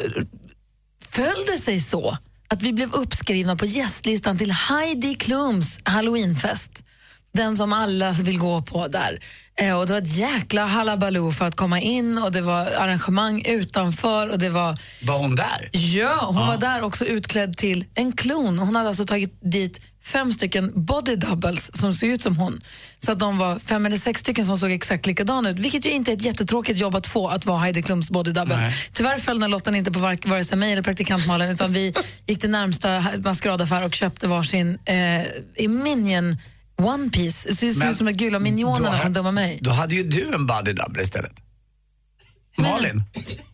föll 1.06 1.46
det 1.48 1.58
sig 1.58 1.80
så 1.80 2.18
att 2.48 2.62
vi 2.62 2.74
blev 2.74 2.92
uppskrivna 2.94 3.56
på 3.56 3.66
gästlistan 3.66 4.38
till 4.38 4.52
Heidi 4.52 5.16
Klums 5.16 5.80
halloweenfest. 5.84 6.84
Den 7.34 7.58
som 7.58 7.74
alla 7.74 8.12
vill 8.12 8.40
gå 8.40 8.62
på 8.62 8.88
där. 8.88 9.20
Eh, 9.62 9.80
och 9.80 9.86
det 9.88 9.94
var 9.94 10.02
ett 10.02 10.18
jäkla 10.18 10.66
halabaloo 10.66 11.32
för 11.32 11.46
att 11.46 11.56
komma 11.56 11.80
in 11.82 12.18
och 12.18 12.32
det 12.32 12.42
var 12.42 12.66
arrangemang 12.78 13.42
utanför 13.46 14.28
och 14.30 14.40
det 14.40 14.50
var 14.50 14.78
Var 15.04 15.18
hon 15.18 15.36
där? 15.36 15.70
Ja, 15.72 16.26
hon 16.26 16.48
var 16.48 16.58
där 16.58 16.82
också 16.84 17.06
utklädd 17.06 17.58
till 17.58 17.86
en 17.96 18.12
klon. 18.12 18.60
Hon 18.60 18.76
hade 18.76 18.88
alltså 18.88 19.06
tagit 19.06 19.38
dit 19.42 19.80
fem 20.04 20.32
stycken 20.32 20.72
body 20.86 21.16
doubles 21.16 21.76
som 21.80 21.94
såg 21.94 22.10
ut 22.10 22.22
som 22.22 22.38
hon. 22.38 22.62
Så 23.06 23.12
att 23.12 23.20
de 23.20 23.38
var 23.38 23.60
fem 23.60 23.86
eller 23.86 23.98
sex 23.98 24.20
stycken 24.20 24.46
som 24.46 24.58
såg 24.58 24.72
exakt 24.72 25.06
likadana 25.06 25.50
ut. 25.50 25.60
Vilket 25.60 25.86
ju 25.86 25.90
inte 25.90 26.12
är 26.12 26.16
ett 26.16 26.26
jättetråkigt 26.26 26.80
jobb 26.80 26.96
att 26.96 27.08
få, 27.08 27.28
att 27.28 27.46
vara 27.46 27.58
Heidi 27.60 27.82
Klums 27.82 28.10
body 28.10 28.32
double. 28.32 28.58
Nej. 28.58 28.74
Tyvärr 28.94 29.18
föll 29.18 29.40
den 29.40 29.52
lotten 29.52 29.76
inte 29.76 29.92
på 29.92 30.00
var- 30.00 30.28
vare 30.30 30.44
sig 30.44 30.58
mig 30.58 30.72
eller 30.72 30.82
praktikantmalen 30.82 31.50
utan 31.52 31.74
vi 31.74 31.94
gick 32.28 32.40
till 32.42 32.50
närmsta 32.50 33.06
maskeradaffär 33.24 33.84
och 33.86 33.94
köpte 33.94 34.28
varsin 34.28 34.80
eh, 34.86 34.96
i 35.56 35.68
Minion 35.68 36.38
One 36.80 37.10
Piece. 37.10 37.50
Det 37.50 37.56
ser 37.56 37.90
ut 37.90 37.98
som 37.98 38.06
de 38.06 38.12
gula 38.14 38.40
minionerna 38.40 38.98
från 38.98 39.14
Dumma 39.14 39.32
mig. 39.32 39.60
Då 39.62 39.72
hade 39.72 39.96
ju 39.96 40.04
du 40.04 40.34
en 40.34 40.46
body 40.46 40.74
double 40.74 41.02
istället. 41.04 41.32
Malin? 42.58 43.04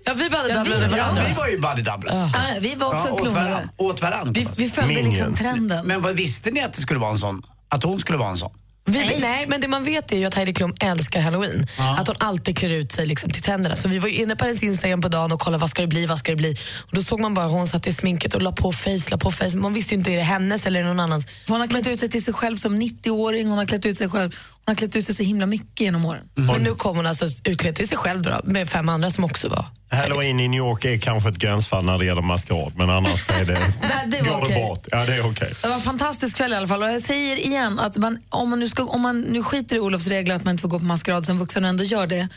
Ja, 0.05 0.13
vi 0.13 0.29
bara 0.29 0.47
Ja, 0.47 0.63
vi- 0.63 0.69
doublade 0.69 0.97
ja, 0.97 1.03
varandra. 1.03 1.23
Vi 1.27 1.33
var 1.33 1.47
ju 1.47 1.59
body 1.59 1.81
doubles. 1.81 2.13
Ah, 2.13 2.29
vi 2.61 2.75
var 2.75 2.93
också 2.93 3.07
Ja, 3.07 3.13
åt 3.13 3.31
varann. 3.33 3.69
Åt 3.77 4.01
varann. 4.01 4.33
Vi, 4.33 4.47
vi 4.57 4.69
följde 4.69 4.93
liksom 4.93 5.11
Minions. 5.11 5.39
trenden. 5.39 5.85
Men 5.87 6.01
vad 6.01 6.15
visste 6.15 6.51
ni 6.51 6.61
att 6.63 6.73
det 6.73 6.81
skulle 6.81 6.99
vara 6.99 7.11
en 7.11 7.17
sån? 7.17 7.41
Att 7.69 7.83
hon 7.83 7.99
skulle 7.99 8.17
vara 8.17 8.29
en 8.29 8.37
sån? 8.37 8.51
Vi, 8.87 9.19
nej. 9.19 9.45
men 9.47 9.61
det 9.61 9.67
man 9.67 9.83
vet 9.83 10.11
är 10.11 10.17
ju 10.17 10.25
att 10.25 10.33
Heidi 10.33 10.53
Klum 10.53 10.73
älskar 10.79 11.21
halloween. 11.21 11.67
Att 11.97 12.07
hon 12.07 12.15
alltid 12.19 12.57
klär 12.57 12.69
ut 12.69 12.91
sig 12.91 13.05
liksom 13.07 13.29
till 13.29 13.41
tänderna. 13.41 13.75
Så 13.75 13.87
vi 13.87 13.99
var 13.99 14.09
inne 14.09 14.35
på 14.35 14.45
hennes 14.45 14.63
Instagram 14.63 15.01
på 15.01 15.07
dagen 15.07 15.31
och 15.31 15.39
kollade 15.39 15.61
vad 15.61 15.69
ska 15.69 15.81
det 15.81 15.87
bli, 15.87 16.05
vad 16.05 16.19
ska 16.19 16.31
det 16.31 16.35
bli. 16.35 16.55
Och 16.81 16.95
då 16.95 17.03
såg 17.03 17.21
man 17.21 17.33
bara 17.33 17.45
hur 17.45 17.51
hon 17.51 17.67
satt 17.67 17.87
i 17.87 17.93
sminket 17.93 18.33
och 18.33 18.41
la 18.41 18.51
på 18.51 18.71
face, 18.71 19.09
la 19.11 19.17
på 19.17 19.31
face. 19.31 19.57
Man 19.57 19.73
visste 19.73 19.93
ju 19.95 19.97
inte 19.97 20.11
är 20.11 20.17
det 20.17 20.23
hennes 20.23 20.67
eller 20.67 20.83
någon 20.83 20.99
annans. 20.99 21.25
För 21.25 21.51
Hon 21.51 21.61
har 21.61 21.67
klätt 21.67 21.87
ut 21.87 21.99
sig 21.99 22.09
till 22.09 22.23
sig 22.23 22.33
själv 22.33 22.57
som 22.57 22.81
90-åring, 22.81 23.47
hon 23.47 23.57
har 23.57 23.65
klätt 23.65 23.85
ut 23.85 23.97
sig 23.97 24.09
själv. 24.09 24.35
Hon 24.67 24.71
har 24.71 24.75
klätt 24.75 24.95
ut 24.95 25.05
sig 25.05 25.15
så 25.15 25.23
himla 25.23 25.45
mycket 25.45 25.79
genom 25.79 26.05
åren. 26.05 26.29
Men 26.33 26.63
nu 26.63 26.75
kom 26.75 26.97
hon 26.97 27.05
alltså 27.05 27.25
utklädd 27.43 27.75
till 27.75 27.87
sig 27.87 27.97
själv 27.97 28.21
då, 28.21 28.39
med 28.43 28.69
fem 28.69 28.89
andra 28.89 29.11
som 29.11 29.23
också 29.23 29.49
var. 29.49 29.65
Halloween 29.89 30.39
i 30.39 30.47
New 30.47 30.57
York 30.57 30.85
är 30.85 30.97
kanske 30.97 31.29
ett 31.29 31.37
gränsfall 31.37 31.85
när 31.85 31.97
det 31.97 32.05
gäller 32.05 32.21
maskerad, 32.21 32.73
men 32.75 32.89
annars 32.89 33.29
är 33.29 33.45
det, 33.45 33.59
det 34.07 34.21
var 34.21 34.31
går 34.31 34.43
okej. 34.43 34.55
det 34.55 34.67
bort. 34.67 34.87
Ja, 34.91 35.05
det 35.05 35.15
är 35.15 35.31
okej. 35.31 35.53
Det 35.61 35.67
var 35.67 35.75
en 35.75 35.81
fantastisk 35.81 36.37
kväll 36.37 36.53
i 36.53 36.55
alla 36.55 36.67
fall. 36.67 36.83
Och 36.83 36.89
jag 36.89 37.01
säger 37.01 37.37
igen 37.37 37.79
att 37.79 37.97
man, 37.97 38.17
om, 38.29 38.49
man 38.49 38.59
nu 38.59 38.67
ska, 38.67 38.83
om 38.85 39.01
man 39.01 39.21
nu 39.21 39.43
skiter 39.43 39.75
i 39.75 39.79
Olofs 39.79 40.07
regler 40.07 40.35
att 40.35 40.43
man 40.43 40.51
inte 40.51 40.61
får 40.61 40.69
gå 40.69 40.79
på 40.79 40.85
maskerad 40.85 41.25
som 41.25 41.39
vuxen 41.39 41.63
och 41.63 41.69
ändå 41.69 41.83
gör 41.83 42.07
det. 42.07 42.27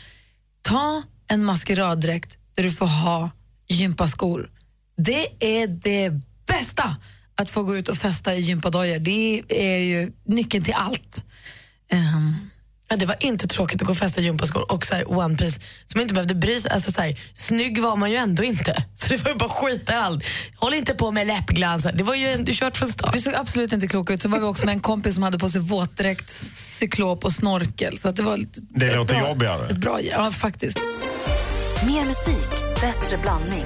Ta 0.61 1.01
en 1.27 1.43
maskeraddräkt 1.43 2.37
där 2.55 2.63
du 2.63 2.71
får 2.71 2.85
ha 2.85 3.29
gympaskor. 3.69 4.49
Det 4.97 5.27
är 5.39 5.67
det 5.67 6.11
bästa 6.47 6.95
att 7.35 7.49
få 7.49 7.63
gå 7.63 7.77
ut 7.77 7.87
och 7.87 7.97
festa 7.97 8.35
i 8.35 8.39
gympadojor. 8.39 8.99
Det 8.99 9.41
är 9.49 9.77
ju 9.77 10.11
nyckeln 10.25 10.63
till 10.63 10.73
allt. 10.77 11.25
Ehm, 11.91 12.49
Ja, 12.91 12.95
det 12.95 13.05
var 13.05 13.15
inte 13.19 13.47
tråkigt 13.47 13.81
att 13.81 13.85
gå 13.85 13.91
och 13.91 13.97
festa 13.97 14.21
i 14.21 14.23
gympaskor 14.23 14.71
och 14.71 14.85
så 14.85 14.95
här, 14.95 15.11
One 15.17 15.37
Piece 15.37 15.59
som 15.61 15.95
man 15.95 16.01
inte 16.01 16.13
behövde 16.13 16.35
bry 16.35 16.59
sig 16.59 16.71
alltså, 16.71 16.91
så 16.91 17.01
här, 17.01 17.19
Snygg 17.33 17.81
var 17.81 17.95
man 17.95 18.11
ju 18.11 18.17
ändå 18.17 18.43
inte. 18.43 18.83
Så 18.95 19.07
det 19.09 19.23
var 19.23 19.31
ju 19.31 19.37
bara 19.37 19.49
skita 19.49 19.93
i 19.93 19.95
allt. 19.95 20.23
Håll 20.55 20.73
inte 20.73 20.93
på 20.93 21.11
med 21.11 21.27
läppglans. 21.27 21.87
Det 21.93 22.03
var 22.03 22.15
ju 22.15 22.27
ändå 22.27 22.51
kört 22.55 22.77
från 22.77 22.87
start. 22.87 23.15
Vi 23.15 23.21
såg 23.21 23.35
absolut 23.35 23.73
inte 23.73 23.87
kloka 23.87 24.13
ut. 24.13 24.21
Så 24.21 24.29
var 24.29 24.39
vi 24.39 24.45
också 24.45 24.65
med 24.65 24.73
en 24.73 24.79
kompis 24.79 25.13
som 25.13 25.23
hade 25.23 25.39
på 25.39 25.49
sig 25.49 25.61
våtdräkt, 25.61 26.29
cyklop 26.29 27.25
och 27.25 27.31
snorkel. 27.31 27.97
Så 27.97 28.09
att 28.09 28.15
det 28.15 28.23
var 28.23 28.37
ett, 28.37 28.57
Det 28.69 28.85
ett 28.85 28.95
låter 28.95 29.19
bra, 29.19 29.29
jobbigare. 29.29 29.69
Ett 29.69 29.77
bra, 29.77 30.01
ja, 30.01 30.31
faktiskt. 30.31 30.79
Mer 31.85 32.05
musik, 32.05 32.49
bättre 32.81 33.17
blandning. 33.17 33.65